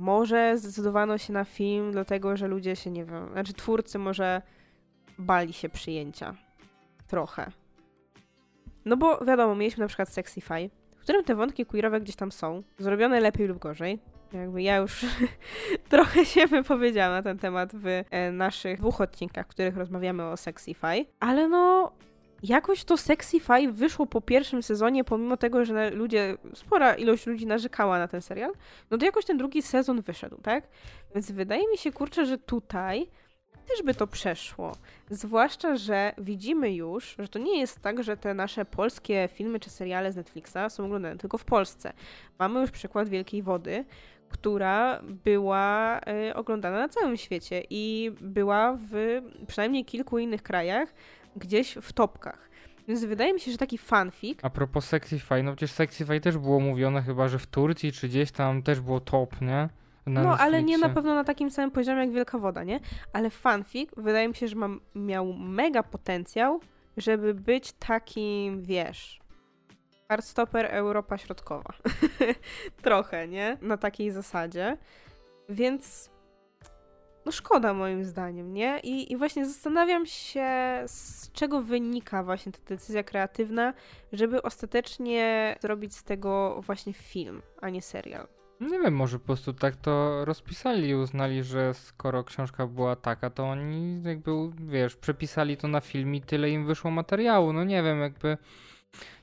może 0.00 0.58
zdecydowano 0.58 1.18
się 1.18 1.32
na 1.32 1.44
film 1.44 1.92
dlatego, 1.92 2.36
że 2.36 2.48
ludzie 2.48 2.76
się, 2.76 2.90
nie 2.90 3.04
wiem, 3.04 3.28
znaczy 3.32 3.52
twórcy 3.52 3.98
może 3.98 4.42
bali 5.18 5.52
się 5.52 5.68
przyjęcia. 5.68 6.34
Trochę. 7.06 7.50
No 8.84 8.96
bo 8.96 9.24
wiadomo, 9.24 9.54
mieliśmy 9.54 9.80
na 9.80 9.88
przykład 9.88 10.08
Sexify, 10.08 10.70
w 10.96 11.00
którym 11.02 11.24
te 11.24 11.34
wątki 11.34 11.66
queerowe 11.66 12.00
gdzieś 12.00 12.16
tam 12.16 12.32
są, 12.32 12.62
zrobione 12.78 13.20
lepiej 13.20 13.46
lub 13.46 13.58
gorzej. 13.58 13.98
Jakby 14.32 14.62
ja 14.62 14.76
już 14.76 15.06
trochę 15.88 16.24
się 16.24 16.46
wypowiedziałam 16.46 17.12
na 17.12 17.22
ten 17.22 17.38
temat 17.38 17.72
w 17.74 17.86
e, 18.10 18.32
naszych 18.32 18.78
dwóch 18.78 19.00
odcinkach, 19.00 19.46
w 19.46 19.48
których 19.48 19.76
rozmawiamy 19.76 20.24
o 20.24 20.36
Sexify, 20.36 21.06
ale 21.20 21.48
no 21.48 21.92
jakoś 22.42 22.84
to 22.84 22.96
Sexify 22.96 23.72
wyszło 23.72 24.06
po 24.06 24.20
pierwszym 24.20 24.62
sezonie, 24.62 25.04
pomimo 25.04 25.36
tego, 25.36 25.64
że 25.64 25.90
ludzie, 25.90 26.36
spora 26.54 26.94
ilość 26.94 27.26
ludzi 27.26 27.46
narzekała 27.46 27.98
na 27.98 28.08
ten 28.08 28.22
serial, 28.22 28.52
no 28.90 28.98
to 28.98 29.04
jakoś 29.04 29.24
ten 29.24 29.38
drugi 29.38 29.62
sezon 29.62 30.02
wyszedł, 30.02 30.36
tak? 30.42 30.68
Więc 31.14 31.32
wydaje 31.32 31.68
mi 31.68 31.78
się, 31.78 31.92
kurczę, 31.92 32.26
że 32.26 32.38
tutaj 32.38 33.10
też 33.68 33.82
by 33.82 33.94
to 33.94 34.06
przeszło. 34.06 34.72
Zwłaszcza, 35.10 35.76
że 35.76 36.12
widzimy 36.18 36.74
już, 36.74 37.16
że 37.18 37.28
to 37.28 37.38
nie 37.38 37.60
jest 37.60 37.80
tak, 37.80 38.02
że 38.02 38.16
te 38.16 38.34
nasze 38.34 38.64
polskie 38.64 39.28
filmy 39.32 39.60
czy 39.60 39.70
seriale 39.70 40.12
z 40.12 40.16
Netflixa 40.16 40.58
są 40.68 40.84
oglądane 40.84 41.18
tylko 41.18 41.38
w 41.38 41.44
Polsce. 41.44 41.92
Mamy 42.38 42.60
już 42.60 42.70
przykład 42.70 43.08
Wielkiej 43.08 43.42
Wody, 43.42 43.84
która 44.28 45.00
była 45.24 46.00
y, 46.28 46.34
oglądana 46.34 46.78
na 46.78 46.88
całym 46.88 47.16
świecie 47.16 47.62
i 47.70 48.12
była 48.20 48.78
w 48.90 49.22
przynajmniej 49.46 49.84
kilku 49.84 50.18
innych 50.18 50.42
krajach 50.42 50.94
gdzieś 51.36 51.74
w 51.82 51.92
topkach. 51.92 52.50
Więc 52.88 53.04
wydaje 53.04 53.34
mi 53.34 53.40
się, 53.40 53.52
że 53.52 53.58
taki 53.58 53.78
fanfic 53.78 54.38
A 54.42 54.50
propos 54.50 54.84
Sexify, 54.84 55.42
no 55.42 55.52
przecież 55.56 55.72
Sexify 55.72 56.20
też 56.20 56.38
było 56.38 56.60
mówione 56.60 57.02
chyba, 57.02 57.28
że 57.28 57.38
w 57.38 57.46
Turcji 57.46 57.92
czy 57.92 58.08
gdzieś 58.08 58.30
tam 58.30 58.62
też 58.62 58.80
było 58.80 59.00
top, 59.00 59.40
nie? 59.40 59.68
Na 60.06 60.22
no, 60.22 60.38
ale 60.38 60.62
nie 60.62 60.78
na 60.78 60.88
pewno 60.88 61.14
na 61.14 61.24
takim 61.24 61.50
samym 61.50 61.70
poziomie 61.70 62.00
jak 62.00 62.10
Wielka 62.10 62.38
Woda, 62.38 62.64
nie? 62.64 62.80
Ale 63.12 63.30
fanfic 63.30 63.90
wydaje 63.96 64.28
mi 64.28 64.34
się, 64.34 64.48
że 64.48 64.56
ma, 64.56 64.68
miał 64.94 65.32
mega 65.32 65.82
potencjał, 65.82 66.60
żeby 66.96 67.34
być 67.34 67.72
takim, 67.72 68.62
wiesz, 68.62 69.20
Heartstopper 70.08 70.66
Europa 70.66 71.18
Środkowa. 71.18 71.72
Trochę, 72.82 73.28
nie? 73.28 73.58
Na 73.62 73.76
takiej 73.76 74.10
zasadzie. 74.10 74.76
Więc 75.48 76.10
no 77.26 77.32
szkoda 77.32 77.74
moim 77.74 78.04
zdaniem, 78.04 78.54
nie? 78.54 78.80
I, 78.80 79.12
I 79.12 79.16
właśnie 79.16 79.46
zastanawiam 79.46 80.06
się, 80.06 80.48
z 80.86 81.32
czego 81.32 81.62
wynika 81.62 82.22
właśnie 82.22 82.52
ta 82.52 82.58
decyzja 82.68 83.02
kreatywna, 83.02 83.74
żeby 84.12 84.42
ostatecznie 84.42 85.56
zrobić 85.60 85.94
z 85.94 86.04
tego 86.04 86.60
właśnie 86.66 86.92
film, 86.92 87.42
a 87.60 87.70
nie 87.70 87.82
serial. 87.82 88.26
Nie 88.60 88.78
wiem, 88.78 88.94
może 88.94 89.18
po 89.18 89.26
prostu 89.26 89.52
tak 89.52 89.76
to 89.76 90.24
rozpisali 90.24 90.88
i 90.88 90.94
uznali, 90.94 91.42
że 91.42 91.74
skoro 91.74 92.24
książka 92.24 92.66
była 92.66 92.96
taka, 92.96 93.30
to 93.30 93.44
oni 93.44 94.02
jakby, 94.02 94.30
wiesz, 94.58 94.96
przepisali 94.96 95.56
to 95.56 95.68
na 95.68 95.80
film 95.80 96.14
i 96.14 96.20
tyle 96.20 96.50
im 96.50 96.66
wyszło 96.66 96.90
materiału. 96.90 97.52
No 97.52 97.64
nie 97.64 97.82
wiem, 97.82 98.00
jakby 98.00 98.38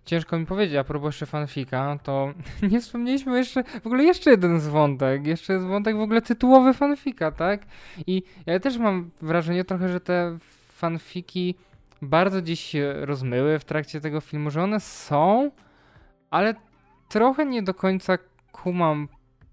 ciężko 0.08 0.40
mi 0.40 0.46
powiedzieć, 0.46 0.76
a 0.76 0.84
propos 0.84 1.08
jeszcze 1.08 1.26
fanfika, 1.26 2.00
to 2.04 2.34
nie 2.72 2.82
wspomnieliśmy 2.82 3.38
jeszcze, 3.38 3.64
w 3.64 3.88
ogóle 3.88 4.04
jeszcze 4.04 4.32
jeden 4.32 4.60
z 4.60 4.68
wątek, 4.68 5.28
jeszcze 5.28 5.54
jest 5.54 5.66
wątek 5.66 5.98
w 5.98 6.02
ogóle 6.02 6.22
tytułowy 6.22 6.74
fanfika, 6.74 7.32
tak? 7.32 7.62
I 8.08 8.24
ja 8.46 8.60
też 8.60 8.78
mam 8.78 9.12
wrażenie 9.22 9.66
trochę, 9.66 9.90
że 9.90 10.00
te 10.00 10.38
fanfiki 10.70 11.56
bardzo 12.02 12.42
dziś 12.42 12.60
się 12.60 12.94
rozmyły 13.06 13.60
w 13.60 13.66
trakcie 13.66 14.02
tego 14.02 14.22
filmu, 14.22 14.50
że 14.50 14.64
one 14.64 14.80
są, 14.80 15.52
ale 16.30 16.56
trochę 17.10 17.46
nie 17.46 17.64
do 17.64 17.74
końca 17.74 18.18
kumam 18.52 19.08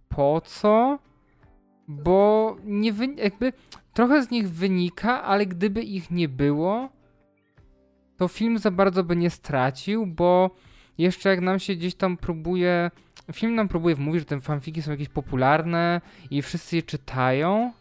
po 0.08 0.40
co, 0.44 0.98
bo 1.88 2.56
nie 2.64 2.92
wy... 2.92 3.06
jakby 3.16 3.52
trochę 3.94 4.22
z 4.22 4.30
nich 4.30 4.50
wynika, 4.50 5.22
ale 5.22 5.46
gdyby 5.46 5.82
ich 5.82 6.10
nie 6.10 6.28
było, 6.28 6.88
to 8.16 8.28
film 8.28 8.58
za 8.58 8.70
bardzo 8.70 9.04
by 9.04 9.16
nie 9.16 9.30
stracił, 9.30 10.06
bo 10.06 10.50
jeszcze 10.98 11.28
jak 11.28 11.40
nam 11.40 11.58
się 11.58 11.74
gdzieś 11.74 11.94
tam 11.94 12.16
próbuje, 12.16 12.90
film 13.32 13.54
nam 13.54 13.68
próbuje 13.68 13.94
wmówić, 13.94 14.20
że 14.20 14.26
te 14.26 14.40
fanfiki 14.40 14.82
są 14.82 14.90
jakieś 14.90 15.08
popularne 15.08 16.00
i 16.30 16.42
wszyscy 16.42 16.76
je 16.76 16.82
czytają, 16.82 17.72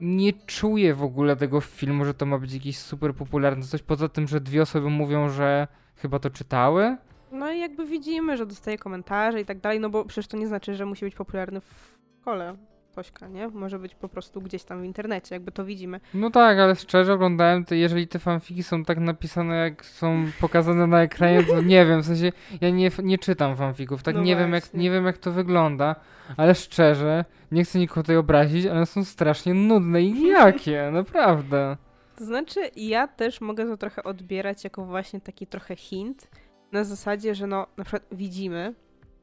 nie 0.00 0.32
czuję 0.32 0.94
w 0.94 1.02
ogóle 1.02 1.36
tego 1.36 1.60
filmu, 1.60 2.04
że 2.04 2.14
to 2.14 2.26
ma 2.26 2.38
być 2.38 2.54
jakiś 2.54 2.78
super 2.78 3.14
popularny 3.14 3.64
coś, 3.64 3.82
poza 3.82 4.08
tym, 4.08 4.28
że 4.28 4.40
dwie 4.40 4.62
osoby 4.62 4.90
mówią, 4.90 5.28
że 5.28 5.68
chyba 5.96 6.18
to 6.18 6.30
czytały. 6.30 6.96
No 7.32 7.52
i 7.52 7.60
jakby 7.60 7.86
widzimy, 7.86 8.36
że 8.36 8.46
dostaje 8.46 8.78
komentarze 8.78 9.40
i 9.40 9.44
tak 9.44 9.60
dalej, 9.60 9.80
no 9.80 9.90
bo 9.90 10.04
przecież 10.04 10.26
to 10.26 10.36
nie 10.36 10.46
znaczy, 10.46 10.74
że 10.74 10.86
musi 10.86 11.04
być 11.04 11.14
popularny 11.14 11.60
w 11.60 11.98
szkole. 12.20 12.56
Tośka, 12.94 13.28
nie? 13.28 13.48
Może 13.48 13.78
być 13.78 13.94
po 13.94 14.08
prostu 14.08 14.40
gdzieś 14.40 14.64
tam 14.64 14.82
w 14.82 14.84
internecie, 14.84 15.34
jakby 15.34 15.52
to 15.52 15.64
widzimy. 15.64 16.00
No 16.14 16.30
tak, 16.30 16.58
ale 16.58 16.76
szczerze 16.76 17.12
oglądałem, 17.12 17.64
to 17.64 17.74
jeżeli 17.74 18.08
te 18.08 18.18
fanfiki 18.18 18.62
są 18.62 18.84
tak 18.84 18.98
napisane, 18.98 19.56
jak 19.56 19.84
są 19.84 20.24
pokazane 20.40 20.86
na 20.86 21.02
ekranie, 21.02 21.44
to 21.44 21.62
nie 21.62 21.86
wiem, 21.86 22.02
w 22.02 22.06
sensie 22.06 22.32
ja 22.60 22.70
nie, 22.70 22.90
nie 23.02 23.18
czytam 23.18 23.56
fanfików, 23.56 24.02
tak 24.02 24.14
No 24.14 24.22
nie, 24.22 24.36
wiem 24.36 24.52
jak, 24.52 24.74
nie 24.74 24.90
wiem 24.90 25.06
jak 25.06 25.18
to 25.18 25.32
wygląda, 25.32 25.96
ale 26.36 26.54
szczerze, 26.54 27.24
nie 27.52 27.64
chcę 27.64 27.78
nikogo 27.78 28.02
tutaj 28.02 28.16
obrazić, 28.16 28.66
ale 28.66 28.86
są 28.86 29.04
strasznie 29.04 29.54
nudne 29.54 30.02
i 30.02 30.12
nijakie, 30.12 30.90
naprawdę. 30.92 31.76
To 32.16 32.24
znaczy, 32.24 32.60
ja 32.76 33.08
też 33.08 33.40
mogę 33.40 33.66
to 33.66 33.76
trochę 33.76 34.02
odbierać 34.02 34.64
jako 34.64 34.84
właśnie 34.84 35.20
taki 35.20 35.46
trochę 35.46 35.76
hint, 35.76 36.28
na 36.72 36.84
zasadzie, 36.84 37.34
że 37.34 37.46
no, 37.46 37.66
na 37.76 37.84
przykład 37.84 38.02
widzimy, 38.12 38.74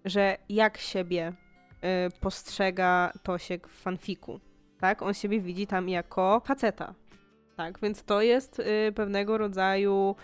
że 0.06 0.38
jak 0.50 0.78
siebie 0.78 1.34
postrzega 2.20 3.14
Tosiek 3.24 3.68
w 3.68 3.82
fanfiku, 3.82 4.40
tak? 4.80 5.02
On 5.02 5.14
siebie 5.14 5.40
widzi 5.42 5.68
tam 5.68 5.90
jako 5.90 6.42
faceta, 6.46 6.94
tak? 7.58 7.80
Więc 7.80 8.04
to 8.04 8.22
jest 8.22 8.60
y, 8.60 8.92
pewnego 8.96 9.38
rodzaju 9.38 10.16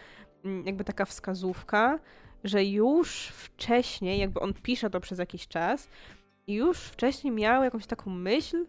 y, 0.46 0.50
jakby 0.66 0.84
taka 0.84 1.06
wskazówka, 1.06 2.00
że 2.44 2.66
już 2.66 3.28
wcześniej, 3.28 4.20
jakby 4.20 4.39
on 4.39 4.54
pisze 4.54 4.89
to 4.89 5.00
przez 5.00 5.20
jakiś 5.20 5.48
czas, 5.48 5.89
już 6.48 6.80
wcześniej 6.80 7.34
miał 7.34 7.63
jakąś 7.63 7.86
taką 7.86 8.12
myśl, 8.12 8.66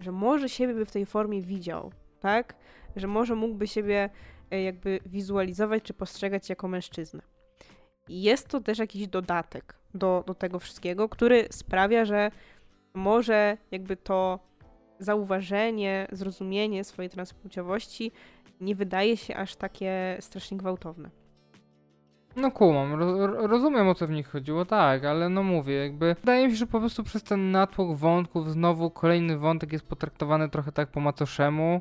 że 0.00 0.12
może 0.12 0.48
siebie 0.48 0.74
by 0.74 0.84
w 0.86 0.90
tej 0.92 1.06
formie 1.06 1.42
widział, 1.42 1.92
tak? 2.20 2.54
Że 2.96 3.06
może 3.06 3.34
mógłby 3.34 3.66
siebie 3.66 4.10
y, 4.52 4.60
jakby 4.60 5.00
wizualizować 5.06 5.82
czy 5.82 5.94
postrzegać 5.94 6.48
jako 6.48 6.68
mężczyznę. 6.68 7.22
Jest 8.08 8.48
to 8.48 8.60
też 8.60 8.78
jakiś 8.78 9.08
dodatek 9.08 9.78
do, 9.96 10.24
do 10.26 10.34
tego 10.34 10.58
wszystkiego, 10.58 11.08
który 11.08 11.46
sprawia, 11.50 12.04
że 12.04 12.30
może 12.94 13.56
jakby 13.70 13.96
to 13.96 14.38
zauważenie, 14.98 16.08
zrozumienie 16.12 16.84
swojej 16.84 17.10
transpłciowości 17.10 18.12
nie 18.60 18.74
wydaje 18.74 19.16
się 19.16 19.36
aż 19.36 19.56
takie 19.56 20.16
strasznie 20.20 20.56
gwałtowne. 20.56 21.10
No 22.36 22.50
kumam, 22.50 22.94
ro, 22.94 23.26
rozumiem 23.46 23.88
o 23.88 23.94
co 23.94 24.06
w 24.06 24.10
nich 24.10 24.28
chodziło, 24.28 24.64
tak, 24.64 25.04
ale 25.04 25.28
no 25.28 25.42
mówię, 25.42 25.74
jakby 25.74 26.16
wydaje 26.20 26.46
mi 26.46 26.52
się, 26.52 26.56
że 26.56 26.66
po 26.66 26.80
prostu 26.80 27.02
przez 27.02 27.22
ten 27.22 27.50
natłok 27.50 27.96
wątków 27.96 28.52
znowu 28.52 28.90
kolejny 28.90 29.38
wątek 29.38 29.72
jest 29.72 29.86
potraktowany 29.86 30.48
trochę 30.48 30.72
tak 30.72 30.88
po 30.88 31.00
macoszemu 31.00 31.80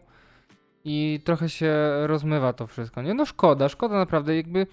i 0.84 1.20
trochę 1.24 1.50
się 1.50 1.74
rozmywa 2.08 2.54
to 2.54 2.68
wszystko, 2.68 3.02
nie? 3.02 3.14
No 3.14 3.26
szkoda, 3.26 3.70
szkoda 3.70 3.96
naprawdę, 3.96 4.36
jakby 4.36 4.68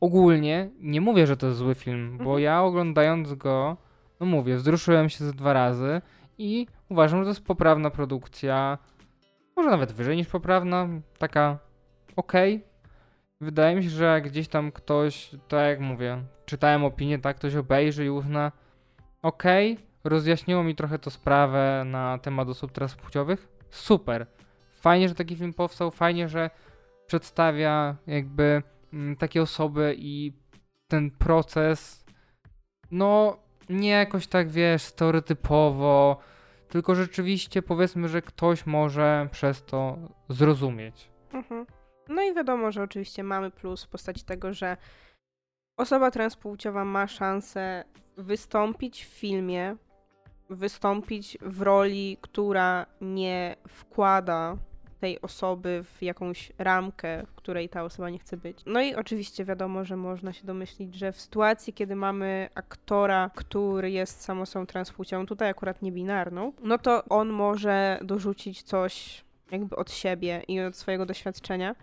ogólnie 0.00 0.70
nie 0.80 1.00
mówię, 1.00 1.26
że 1.26 1.36
to 1.36 1.46
jest 1.46 1.58
zły 1.58 1.74
film, 1.74 2.18
bo 2.18 2.24
Mhm. 2.24 2.40
ja 2.40 2.62
oglądając 2.62 3.34
go, 3.34 3.76
no 4.20 4.26
mówię, 4.26 4.56
wzruszyłem 4.56 5.08
się 5.08 5.24
ze 5.24 5.32
dwa 5.32 5.52
razy 5.52 6.02
i 6.38 6.66
uważam, 6.88 7.18
że 7.18 7.24
to 7.24 7.30
jest 7.30 7.44
poprawna 7.44 7.90
produkcja. 7.90 8.78
Może 9.56 9.70
nawet 9.70 9.92
wyżej 9.92 10.16
niż 10.16 10.28
poprawna, 10.28 10.88
taka 11.18 11.58
okej. 12.16 12.64
Wydaje 13.40 13.76
mi 13.76 13.82
się, 13.82 13.90
że 13.90 14.20
gdzieś 14.20 14.48
tam 14.48 14.72
ktoś, 14.72 15.30
tak 15.48 15.66
jak 15.68 15.80
mówię, 15.80 16.22
czytałem 16.46 16.84
opinię, 16.84 17.18
tak, 17.18 17.36
ktoś 17.36 17.56
obejrzy 17.56 18.04
i 18.04 18.10
uzna, 18.10 18.52
okej, 19.22 19.78
rozjaśniło 20.04 20.64
mi 20.64 20.74
trochę 20.74 20.98
to 20.98 21.10
sprawę 21.10 21.82
na 21.86 22.18
temat 22.18 22.48
osób 22.48 22.72
transpłciowych, 22.72 23.48
super. 23.70 24.26
Fajnie, 24.72 25.08
że 25.08 25.14
taki 25.14 25.36
film 25.36 25.52
powstał, 25.52 25.90
fajnie, 25.90 26.28
że 26.28 26.50
przedstawia 27.06 27.96
jakby 28.06 28.62
takie 29.18 29.42
osoby 29.42 29.94
i 29.98 30.32
ten 30.88 31.10
proces, 31.10 32.04
no 32.90 33.36
nie 33.68 33.88
jakoś 33.88 34.26
tak 34.26 34.48
wiesz, 34.48 34.82
stereotypowo, 34.82 36.20
tylko 36.68 36.94
rzeczywiście 36.94 37.62
powiedzmy, 37.62 38.08
że 38.08 38.22
ktoś 38.22 38.66
może 38.66 39.28
przez 39.32 39.64
to 39.64 39.98
zrozumieć. 40.28 41.10
Mhm. 41.32 41.66
No 42.08 42.22
i 42.22 42.34
wiadomo, 42.34 42.72
że 42.72 42.82
oczywiście 42.82 43.22
mamy 43.22 43.50
plus 43.50 43.84
w 43.84 43.88
postaci 43.88 44.24
tego, 44.24 44.52
że 44.52 44.76
osoba 45.76 46.10
transpłciowa 46.10 46.84
ma 46.84 47.06
szansę 47.06 47.84
wystąpić 48.16 49.04
w 49.04 49.08
filmie, 49.08 49.76
wystąpić 50.50 51.38
w 51.40 51.62
roli, 51.62 52.18
która 52.20 52.86
nie 53.00 53.56
wkłada 53.68 54.56
tej 55.00 55.20
osoby 55.20 55.84
w 55.84 56.02
jakąś 56.02 56.52
ramkę, 56.58 57.26
w 57.26 57.34
której 57.34 57.68
ta 57.68 57.84
osoba 57.84 58.10
nie 58.10 58.18
chce 58.18 58.36
być. 58.36 58.58
No 58.66 58.80
i 58.80 58.94
oczywiście 58.94 59.44
wiadomo, 59.44 59.84
że 59.84 59.96
można 59.96 60.32
się 60.32 60.46
domyślić, 60.46 60.94
że 60.94 61.12
w 61.12 61.20
sytuacji, 61.20 61.72
kiedy 61.72 61.96
mamy 61.96 62.48
aktora, 62.54 63.30
który 63.34 63.90
jest 63.90 64.22
samą 64.22 64.42
osobą 64.42 64.66
transpłciową, 64.66 65.26
tutaj 65.26 65.48
akurat 65.48 65.82
niebinarną, 65.82 66.52
no 66.62 66.78
to 66.78 67.04
on 67.04 67.28
może 67.28 67.98
dorzucić 68.02 68.62
coś 68.62 69.24
jakby 69.50 69.76
od 69.76 69.92
siebie 69.92 70.42
i 70.48 70.60
od 70.60 70.76
swojego 70.76 71.06
doświadczenia. 71.06 71.74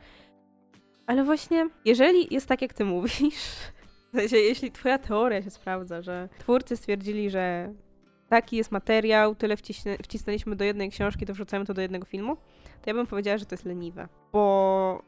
Ale 1.07 1.23
właśnie, 1.23 1.69
jeżeli 1.85 2.33
jest 2.33 2.47
tak, 2.47 2.61
jak 2.61 2.73
ty 2.73 2.85
mówisz, 2.85 3.53
w 4.13 4.15
sensie, 4.15 4.37
jeśli 4.37 4.71
twoja 4.71 4.97
teoria 4.97 5.41
się 5.41 5.49
sprawdza, 5.49 6.01
że 6.01 6.29
twórcy 6.39 6.77
stwierdzili, 6.77 7.29
że 7.29 7.73
taki 8.29 8.57
jest 8.57 8.71
materiał, 8.71 9.35
tyle 9.35 9.57
wciśnę, 9.57 9.97
wcisnęliśmy 10.03 10.55
do 10.55 10.63
jednej 10.63 10.89
książki, 10.89 11.25
to 11.25 11.33
wrzucamy 11.33 11.65
to 11.65 11.73
do 11.73 11.81
jednego 11.81 12.05
filmu, 12.05 12.35
to 12.81 12.89
ja 12.89 12.93
bym 12.93 13.07
powiedziała, 13.07 13.37
że 13.37 13.45
to 13.45 13.55
jest 13.55 13.65
leniwe. 13.65 14.07
Bo 14.33 15.03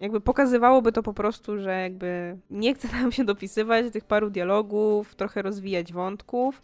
jakby 0.00 0.20
pokazywałoby 0.20 0.92
to 0.92 1.02
po 1.02 1.14
prostu, 1.14 1.58
że 1.58 1.80
jakby 1.80 2.38
nie 2.50 2.74
chce 2.74 2.88
nam 3.00 3.12
się 3.12 3.24
dopisywać 3.24 3.92
tych 3.92 4.04
paru 4.04 4.30
dialogów, 4.30 5.14
trochę 5.14 5.42
rozwijać 5.42 5.92
wątków, 5.92 6.62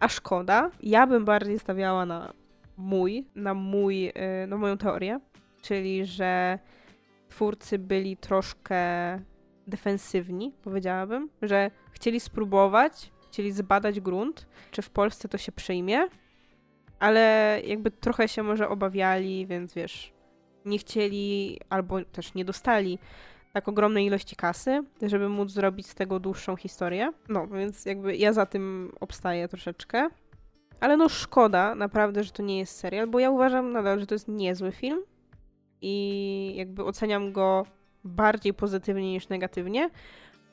a 0.00 0.08
szkoda. 0.08 0.70
Ja 0.80 1.06
bym 1.06 1.24
bardziej 1.24 1.58
stawiała 1.58 2.06
na 2.06 2.32
mój, 2.76 3.26
na 3.34 3.54
mój, 3.54 4.02
yy, 4.02 4.12
na 4.48 4.56
moją 4.56 4.78
teorię, 4.78 5.20
czyli 5.62 6.06
że 6.06 6.58
twórcy 7.28 7.78
byli 7.78 8.16
troszkę 8.16 8.78
defensywni, 9.66 10.52
powiedziałabym, 10.62 11.28
że 11.42 11.70
chcieli 11.92 12.20
spróbować, 12.20 13.12
chcieli 13.30 13.52
zbadać 13.52 14.00
grunt, 14.00 14.46
czy 14.70 14.82
w 14.82 14.90
Polsce 14.90 15.28
to 15.28 15.38
się 15.38 15.52
przyjmie, 15.52 16.08
ale 16.98 17.60
jakby 17.64 17.90
trochę 17.90 18.28
się 18.28 18.42
może 18.42 18.68
obawiali, 18.68 19.46
więc 19.46 19.74
wiesz, 19.74 20.12
nie 20.64 20.78
chcieli 20.78 21.60
albo 21.68 22.04
też 22.04 22.34
nie 22.34 22.44
dostali 22.44 22.98
tak 23.52 23.68
ogromnej 23.68 24.06
ilości 24.06 24.36
kasy, 24.36 24.82
żeby 25.02 25.28
móc 25.28 25.50
zrobić 25.50 25.86
z 25.86 25.94
tego 25.94 26.20
dłuższą 26.20 26.56
historię. 26.56 27.12
No, 27.28 27.46
więc 27.46 27.84
jakby 27.86 28.16
ja 28.16 28.32
za 28.32 28.46
tym 28.46 28.92
obstaję 29.00 29.48
troszeczkę. 29.48 30.08
Ale 30.80 30.96
no 30.96 31.08
szkoda 31.08 31.74
naprawdę, 31.74 32.24
że 32.24 32.30
to 32.30 32.42
nie 32.42 32.58
jest 32.58 32.76
serial, 32.76 33.06
bo 33.06 33.18
ja 33.18 33.30
uważam 33.30 33.72
nadal, 33.72 34.00
że 34.00 34.06
to 34.06 34.14
jest 34.14 34.28
niezły 34.28 34.72
film 34.72 35.02
i 35.80 36.52
jakby 36.56 36.84
oceniam 36.84 37.32
go 37.32 37.66
bardziej 38.04 38.54
pozytywnie 38.54 39.12
niż 39.12 39.28
negatywnie, 39.28 39.90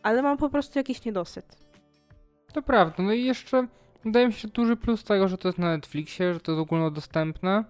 ale 0.04 0.22
mam 0.22 0.38
po 0.38 0.50
prostu 0.50 0.80
jakiś 0.80 1.06
niedosyt. 1.06 1.65
To 2.56 2.62
prawda, 2.62 3.04
no 3.04 3.14
i 3.14 3.24
jeszcze 3.24 3.68
wydaje 4.06 4.28
mi 4.28 4.34
się 4.34 4.48
duży 4.48 4.76
plus 4.76 5.04
tego, 5.04 5.28
że 5.28 5.38
to 5.38 5.48
jest 5.48 5.58
na 5.58 5.72
Netflixie, 5.72 6.34
że 6.34 6.40
to 6.40 6.52
jest 6.52 6.62
ogólnodostępne, 6.62 7.64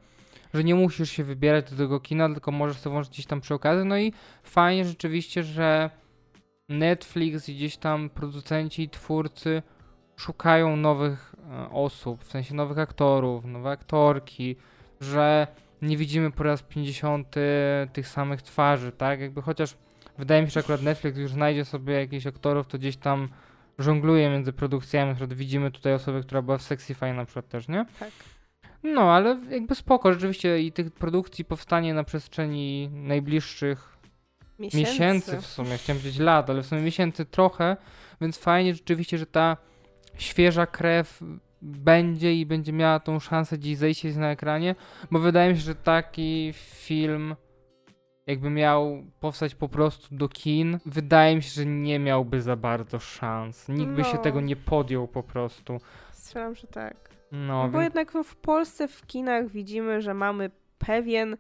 że 0.54 0.64
nie 0.64 0.76
musisz 0.76 1.12
się 1.12 1.24
wybierać 1.24 1.72
do 1.72 1.78
tego 1.78 2.00
kina, 2.00 2.30
tylko 2.30 2.52
możesz 2.52 2.78
sobie 2.78 2.92
włączyć 2.92 3.14
gdzieś 3.14 3.26
tam 3.26 3.42
przy 3.42 3.54
okazji, 3.54 3.86
no 3.86 3.98
i 3.98 4.14
fajnie 4.44 4.86
rzeczywiście, 4.86 5.44
że 5.44 5.90
Netflix 6.70 7.50
i 7.50 7.56
gdzieś 7.56 7.78
tam 7.78 8.10
producenci 8.10 8.84
i 8.84 8.90
twórcy 8.90 9.62
szukają 10.16 10.76
nowych 10.76 11.36
e, 11.52 11.70
osób, 11.70 12.24
w 12.24 12.28
sensie 12.32 12.56
nowych 12.56 12.80
aktorów, 12.80 13.46
nowe 13.46 13.70
aktorki, 13.70 14.56
że 15.02 15.48
nie 15.82 15.98
widzimy 15.98 16.32
po 16.32 16.44
raz 16.44 16.64
50 16.64 17.36
tych 17.94 18.08
samych 18.08 18.42
twarzy, 18.42 18.92
tak? 18.92 19.20
Jakby 19.20 19.42
chociaż 19.42 19.76
wydaje 20.18 20.42
mi 20.42 20.48
się, 20.48 20.54
że 20.54 20.60
akurat 20.60 20.82
Netflix 20.82 21.18
już 21.18 21.32
znajdzie 21.32 21.66
sobie 21.66 21.94
jakichś 21.94 22.28
aktorów, 22.28 22.68
to 22.68 22.78
gdzieś 22.78 22.98
tam 22.98 23.30
żongluje 23.80 24.30
między 24.30 24.54
produkcjami, 24.54 25.10
na 25.10 25.16
przykład 25.16 25.34
widzimy 25.34 25.72
tutaj 25.72 25.94
osobę, 25.94 26.22
która 26.22 26.42
była 26.42 26.58
w 26.58 26.62
Sexify 26.62 27.14
na 27.14 27.26
przykład 27.26 27.48
też, 27.48 27.68
nie? 27.68 27.86
Tak. 28.00 28.12
No, 28.84 29.02
ale 29.02 29.40
jakby 29.50 29.76
spoko, 29.76 30.14
rzeczywiście 30.14 30.62
i 30.62 30.72
tych 30.72 30.92
produkcji 30.92 31.46
powstanie 31.46 31.94
na 31.94 32.04
przestrzeni 32.04 32.90
najbliższych 32.94 33.98
Miesięcy. 34.60 34.92
miesięcy 34.92 35.42
w 35.42 35.46
sumie, 35.46 35.78
chciałem 35.78 36.00
powiedzieć 36.00 36.20
lat, 36.20 36.50
ale 36.50 36.64
w 36.64 36.66
sumie 36.66 36.82
miesięcy 36.82 37.26
trochę, 37.26 37.78
więc 38.22 38.38
fajnie 38.38 38.74
rzeczywiście, 38.74 39.18
że 39.18 39.26
ta 39.26 39.58
świeża 40.18 40.66
krew 40.66 41.22
będzie 41.62 42.36
i 42.36 42.46
będzie 42.46 42.74
miała 42.74 43.00
tą 43.00 43.20
szansę 43.20 43.58
gdzieś 43.58 43.78
zejść 43.78 44.04
na 44.16 44.32
ekranie, 44.32 44.76
bo 45.12 45.20
wydaje 45.20 45.52
mi 45.52 45.58
się, 45.58 45.64
że 45.64 45.76
taki 45.76 46.54
film 46.54 47.36
jakby 48.28 48.50
miał 48.50 49.04
powstać 49.20 49.56
po 49.56 49.70
prostu 49.70 50.16
do 50.16 50.30
kin, 50.30 50.80
wydaje 50.86 51.36
mi 51.36 51.44
się, 51.44 51.50
że 51.50 51.66
nie 51.66 52.00
miałby 52.00 52.42
za 52.42 52.56
bardzo 52.56 53.00
szans. 53.00 53.70
Nikt 53.70 53.92
by 53.92 54.04
się 54.04 54.16
No. 54.16 54.22
tego 54.22 54.42
nie 54.42 54.56
podjął 54.56 55.08
po 55.08 55.24
prostu. 55.24 55.78
Strzelam, 56.12 56.56
że 56.56 56.68
tak. 56.68 57.10
No, 57.32 57.40
No 57.48 57.64
bo 57.70 57.72
więc, 57.80 57.84
jednak 57.84 58.14
no, 58.14 58.24
w 58.24 58.36
Polsce 58.36 58.88
w 58.88 59.06
kinach 59.08 59.48
widzimy, 59.50 60.02
że 60.02 60.14
mamy 60.14 60.50
pewien 60.78 61.38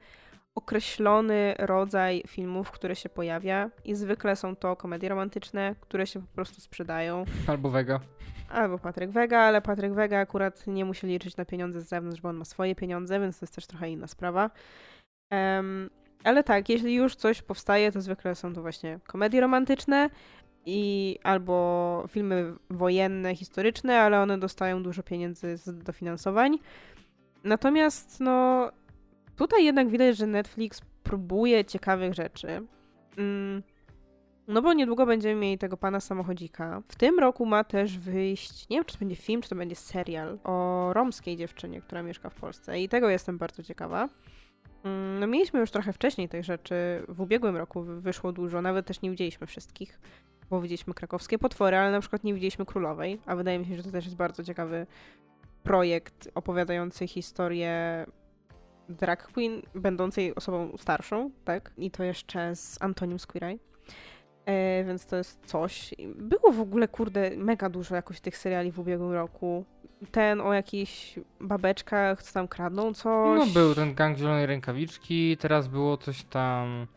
określony 0.55 1.55
rodzaj 1.59 2.23
filmów, 2.27 2.71
które 2.71 2.95
się 2.95 3.09
pojawia 3.09 3.69
i 3.85 3.95
zwykle 3.95 4.35
są 4.35 4.55
to 4.55 4.75
komedie 4.75 5.09
romantyczne, 5.09 5.75
które 5.81 6.07
się 6.07 6.21
po 6.21 6.27
prostu 6.27 6.61
sprzedają. 6.61 7.25
albo 7.47 7.69
Vega. 7.69 7.99
Albo 8.49 8.79
Patryk 8.79 9.09
Wega, 9.11 9.39
ale 9.39 9.61
Patryk 9.61 9.93
Wega 9.93 10.19
akurat 10.19 10.67
nie 10.67 10.85
musi 10.85 11.07
liczyć 11.07 11.37
na 11.37 11.45
pieniądze 11.45 11.81
z 11.81 11.87
zewnątrz, 11.87 12.21
bo 12.21 12.29
on 12.29 12.35
ma 12.35 12.45
swoje 12.45 12.75
pieniądze, 12.75 13.19
więc 13.19 13.39
to 13.39 13.43
jest 13.45 13.55
też 13.55 13.67
trochę 13.67 13.89
inna 13.89 14.07
sprawa. 14.07 14.49
Em, 15.29 15.89
ale 16.25 16.43
tak, 16.43 16.69
jeśli 16.69 16.93
już 16.93 17.15
coś 17.15 17.41
powstaje, 17.41 17.91
to 17.91 18.01
zwykle 18.01 18.35
są 18.35 18.53
to 18.53 18.61
właśnie 18.61 18.99
komedie 19.07 19.41
romantyczne 19.41 20.09
i 20.65 21.19
albo 21.23 22.05
filmy 22.09 22.53
wojenne, 22.69 23.35
historyczne, 23.35 23.99
ale 23.99 24.21
one 24.21 24.37
dostają 24.37 24.83
dużo 24.83 25.03
pieniędzy 25.03 25.57
z 25.57 25.83
dofinansowań. 25.83 26.59
Natomiast 27.43 28.19
no 28.19 28.69
tutaj 29.35 29.65
jednak 29.65 29.89
widać, 29.89 30.17
że 30.17 30.27
Netflix 30.27 30.81
próbuje 31.03 31.65
ciekawych 31.65 32.13
rzeczy. 32.13 32.47
Mm, 33.17 33.63
no 34.47 34.61
bo 34.61 34.73
niedługo 34.73 35.05
będziemy 35.05 35.35
mieli 35.35 35.57
tego 35.57 35.77
pana 35.77 35.99
samochodzika. 35.99 36.81
W 36.87 36.95
tym 36.95 37.19
roku 37.19 37.45
ma 37.45 37.63
też 37.63 37.97
wyjść, 37.97 38.69
nie 38.69 38.77
wiem 38.77 38.85
czy 38.85 38.93
to 38.93 38.99
będzie 38.99 39.15
film, 39.15 39.41
czy 39.41 39.49
to 39.49 39.55
będzie 39.55 39.75
serial 39.75 40.39
o 40.43 40.89
romskiej 40.93 41.37
dziewczynie, 41.37 41.81
która 41.81 42.03
mieszka 42.03 42.29
w 42.29 42.35
Polsce 42.35 42.81
i 42.81 42.89
tego 42.89 43.09
jestem 43.09 43.37
bardzo 43.37 43.63
ciekawa. 43.63 44.09
Mm, 44.85 45.19
No 45.19 45.27
mieliśmy 45.27 45.59
już 45.59 45.71
trochę 45.71 45.93
wcześniej 45.93 46.29
tych 46.29 46.43
rzeczy, 46.43 47.03
w 47.07 47.21
ubiegłym 47.21 47.55
roku 47.57 47.81
wy- 47.81 48.01
wyszło 48.01 48.31
dużo, 48.31 48.61
nawet 48.61 48.85
też 48.85 49.01
nie 49.01 49.09
widzieliśmy 49.09 49.47
wszystkich, 49.47 49.99
bo 50.49 50.61
widzieliśmy 50.61 50.93
krakowskie 50.93 51.37
potwory, 51.39 51.77
ale 51.77 51.91
na 51.91 51.99
przykład 51.99 52.23
nie 52.23 52.33
widzieliśmy 52.33 52.65
królowej, 52.65 53.19
a 53.25 53.35
wydaje 53.35 53.59
mi 53.59 53.65
się, 53.65 53.75
że 53.75 53.83
to 53.83 53.91
też 53.91 54.05
jest 54.05 54.17
bardzo 54.17 54.43
ciekawy 54.43 54.87
projekt 55.63 56.29
opowiadający 56.35 57.07
historię 57.07 58.05
drag 58.89 59.27
queen, 59.31 59.61
będącej 59.75 60.35
osobą 60.35 60.77
starszą, 60.77 61.31
tak? 61.45 61.71
I 61.77 61.91
to 61.91 62.03
jeszcze 62.03 62.55
z 62.55 62.81
Antonim 62.81 63.19
Squiraj. 63.19 63.59
E, 64.45 64.83
więc 64.83 65.05
to 65.05 65.15
jest 65.15 65.39
coś. 65.45 65.93
Było 66.15 66.51
w 66.51 66.59
ogóle, 66.61 66.87
kurde, 66.87 67.31
mega 67.37 67.69
dużo 67.69 67.95
jakoś 67.95 68.21
tych 68.21 68.37
seriali 68.37 68.71
w 68.71 68.79
ubiegłym 68.79 69.11
roku. 69.11 69.65
Ten 70.11 70.41
o 70.41 70.53
jakichś 70.53 71.19
babeczkach, 71.41 72.23
co 72.23 72.33
tam 72.33 72.47
kradną 72.47 72.93
coś. 72.93 73.39
No 73.39 73.45
był 73.53 73.75
ten 73.75 73.93
gang 73.95 74.17
zielonej 74.17 74.45
rękawiczki, 74.45 75.37
teraz 75.37 75.67
było 75.67 75.97
coś 75.97 76.23
tam... 76.23 76.87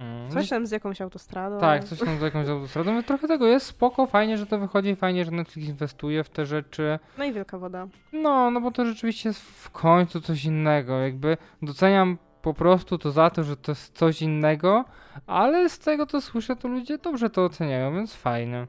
mm, 0.00 0.30
Coś 0.30 0.48
tam 0.48 0.66
z 0.66 0.70
jakąś 0.70 1.00
autostradą. 1.00 1.58
Tak, 1.60 1.84
coś 1.84 1.98
tam 1.98 2.18
z 2.18 2.22
jakąś 2.22 2.48
autostradą. 2.48 2.94
No, 2.94 3.02
Trochę 3.02 3.28
tego 3.28 3.46
jest 3.46 3.66
spoko, 3.66 4.06
fajnie, 4.06 4.38
że 4.38 4.46
to 4.46 4.58
wychodzi, 4.58 4.96
fajnie, 4.96 5.24
że 5.24 5.30
Netflix 5.30 5.68
inwestuje 5.68 6.24
w 6.24 6.30
te 6.30 6.46
rzeczy. 6.46 6.98
No 7.18 7.24
i 7.24 7.32
Wielka 7.32 7.58
Woda. 7.58 7.86
No, 8.12 8.50
no 8.50 8.60
bo 8.60 8.70
to 8.70 8.84
rzeczywiście 8.86 9.28
jest 9.28 9.40
w 9.40 9.70
końcu 9.70 10.20
coś 10.20 10.44
innego. 10.44 10.98
Jakby 11.00 11.36
doceniam 11.62 12.18
po 12.42 12.54
prostu 12.54 12.98
to 12.98 13.10
za 13.10 13.30
to, 13.30 13.44
że 13.44 13.56
to 13.56 13.72
jest 13.72 13.94
coś 13.98 14.22
innego, 14.22 14.84
ale 15.26 15.68
z 15.68 15.78
tego 15.78 16.06
co 16.06 16.20
słyszę, 16.20 16.56
to 16.56 16.68
ludzie 16.68 16.98
dobrze 16.98 17.30
to 17.30 17.44
oceniają, 17.44 17.94
więc 17.94 18.14
fajne. 18.14 18.66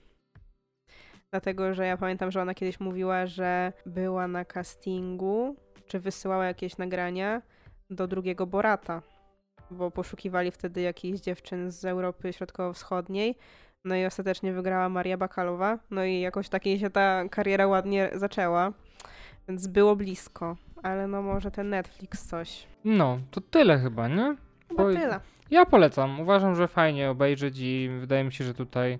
Dlatego, 1.30 1.74
że 1.74 1.86
ja 1.86 1.96
pamiętam, 1.96 2.30
że 2.30 2.42
ona 2.42 2.54
kiedyś 2.54 2.80
mówiła, 2.80 3.26
że 3.26 3.72
była 3.86 4.28
na 4.28 4.44
castingu, 4.44 5.56
czy 5.86 6.00
wysyłała 6.00 6.46
jakieś 6.46 6.76
nagrania 6.76 7.42
do 7.90 8.08
drugiego 8.08 8.46
Borata, 8.46 9.02
bo 9.70 9.90
poszukiwali 9.90 10.50
wtedy 10.50 10.80
jakichś 10.80 11.20
dziewczyn 11.20 11.70
z 11.70 11.84
Europy 11.84 12.32
Środkowo-Wschodniej. 12.32 13.36
No 13.84 13.96
i 13.96 14.04
ostatecznie 14.04 14.52
wygrała 14.52 14.88
Maria 14.88 15.16
Bakalowa. 15.16 15.78
No 15.90 16.04
i 16.04 16.20
jakoś 16.20 16.48
takiej 16.48 16.78
się 16.78 16.90
ta 16.90 17.28
kariera 17.30 17.66
ładnie 17.66 18.10
zaczęła. 18.14 18.72
Więc 19.48 19.66
było 19.66 19.96
blisko. 19.96 20.56
Ale 20.82 21.08
no 21.08 21.22
może 21.22 21.50
ten 21.50 21.68
Netflix 21.68 22.26
coś. 22.26 22.66
No, 22.84 23.18
to 23.30 23.40
tyle 23.40 23.78
chyba, 23.78 24.08
nie? 24.08 24.36
Chyba 24.68 24.84
tyle. 24.84 25.20
Ja 25.50 25.66
polecam. 25.66 26.20
Uważam, 26.20 26.54
że 26.54 26.68
fajnie 26.68 27.10
obejrzeć 27.10 27.58
i 27.58 27.90
wydaje 28.00 28.24
mi 28.24 28.32
się, 28.32 28.44
że 28.44 28.54
tutaj 28.54 28.98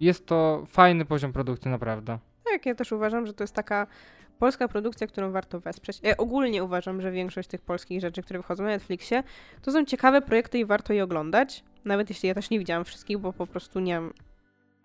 jest 0.00 0.26
to 0.26 0.64
fajny 0.66 1.04
poziom 1.04 1.32
produkcji, 1.32 1.70
naprawdę. 1.70 2.18
Tak, 2.44 2.66
ja 2.66 2.74
też 2.74 2.92
uważam, 2.92 3.26
że 3.26 3.32
to 3.32 3.44
jest 3.44 3.54
taka 3.54 3.86
polska 4.38 4.68
produkcja, 4.68 5.06
którą 5.06 5.32
warto 5.32 5.60
wesprzeć. 5.60 6.00
Ja 6.02 6.16
ogólnie 6.16 6.64
uważam, 6.64 7.00
że 7.00 7.10
większość 7.10 7.48
tych 7.48 7.60
polskich 7.60 8.00
rzeczy, 8.00 8.22
które 8.22 8.38
wychodzą 8.38 8.62
na 8.64 8.68
Netflixie, 8.68 9.22
to 9.62 9.72
są 9.72 9.84
ciekawe 9.84 10.22
projekty 10.22 10.58
i 10.58 10.64
warto 10.64 10.92
je 10.92 11.04
oglądać. 11.04 11.64
Nawet 11.84 12.10
jeśli 12.10 12.28
ja 12.28 12.34
też 12.34 12.50
nie 12.50 12.58
widziałam 12.58 12.84
wszystkich, 12.84 13.18
bo 13.18 13.32
po 13.32 13.46
prostu 13.46 13.80
nie 13.80 14.00
mam 14.00 14.12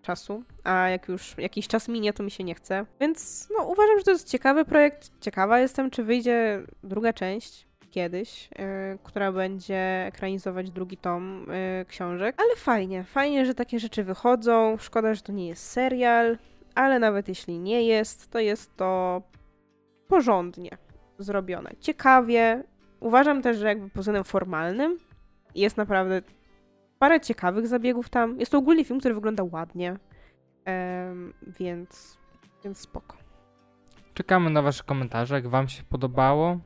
czasu, 0.02 0.42
a 0.64 0.88
jak 0.88 1.08
już 1.08 1.34
jakiś 1.38 1.68
czas 1.68 1.88
minie, 1.88 2.12
to 2.12 2.22
mi 2.22 2.30
się 2.30 2.44
nie 2.44 2.54
chce. 2.54 2.86
Więc 3.00 3.48
no, 3.58 3.64
uważam, 3.64 3.98
że 3.98 4.04
to 4.04 4.10
jest 4.10 4.28
ciekawy 4.28 4.64
projekt. 4.64 5.10
Ciekawa 5.20 5.60
jestem, 5.60 5.90
czy 5.90 6.04
wyjdzie 6.04 6.62
druga 6.82 7.12
część 7.12 7.68
kiedyś, 7.90 8.48
yy, 8.58 8.98
która 9.02 9.32
będzie 9.32 10.04
ekranizować 10.06 10.70
drugi 10.70 10.96
tom 10.96 11.46
yy, 11.78 11.84
książek. 11.84 12.34
Ale 12.38 12.56
fajnie, 12.56 13.04
fajnie, 13.04 13.46
że 13.46 13.54
takie 13.54 13.80
rzeczy 13.80 14.04
wychodzą. 14.04 14.76
Szkoda, 14.78 15.14
że 15.14 15.22
to 15.22 15.32
nie 15.32 15.48
jest 15.48 15.70
serial, 15.70 16.38
ale 16.74 16.98
nawet 16.98 17.28
jeśli 17.28 17.58
nie 17.58 17.82
jest, 17.82 18.30
to 18.30 18.38
jest 18.38 18.76
to 18.76 19.22
porządnie 20.08 20.70
zrobione. 21.18 21.70
Ciekawie. 21.80 22.64
Uważam 23.00 23.42
też, 23.42 23.58
że 23.58 23.66
jakby 23.66 23.90
pod 23.90 24.00
względem 24.00 24.24
formalnym 24.24 24.98
jest 25.54 25.76
naprawdę 25.76 26.22
parę 26.98 27.20
ciekawych 27.20 27.66
zabiegów 27.66 28.08
tam. 28.08 28.40
Jest 28.40 28.52
to 28.52 28.58
ogólnie 28.58 28.84
film, 28.84 29.00
który 29.00 29.14
wygląda 29.14 29.44
ładnie, 29.52 29.96
em, 30.64 31.32
więc, 31.46 32.18
więc 32.64 32.78
spoko. 32.78 33.16
Czekamy 34.14 34.50
na 34.50 34.62
wasze 34.62 34.84
komentarze, 34.84 35.34
jak 35.34 35.48
wam 35.48 35.68
się 35.68 35.82
podobało. 35.82 36.58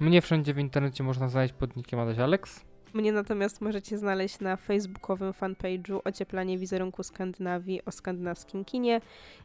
Mnie 0.00 0.22
wszędzie 0.22 0.54
w 0.54 0.58
internecie 0.58 1.04
można 1.04 1.28
znaleźć 1.28 1.54
pod 1.54 1.76
nickiem 1.76 2.00
Adaś 2.00 2.18
Alex. 2.18 2.64
Mnie 2.94 3.12
natomiast 3.12 3.60
możecie 3.60 3.98
znaleźć 3.98 4.40
na 4.40 4.56
facebookowym 4.56 5.32
fanpage'u 5.32 6.00
Ocieplanie 6.04 6.58
wizerunku 6.58 7.02
Skandynawii 7.02 7.84
o 7.84 7.92
skandynawskim 7.92 8.64
kinie 8.64 9.00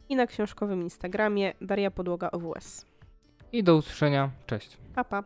i 0.10 0.16
na 0.16 0.28
książkowym 0.28 0.82
Instagramie 0.82 1.54
Daria 1.62 1.92
Podłoga 1.92 2.32
OWS. 2.32 2.86
I 3.54 3.64
do 3.64 3.76
usłyszenia. 3.76 4.30
Cześć. 4.48 4.78
Pa, 4.96 5.04
pa. 5.04 5.24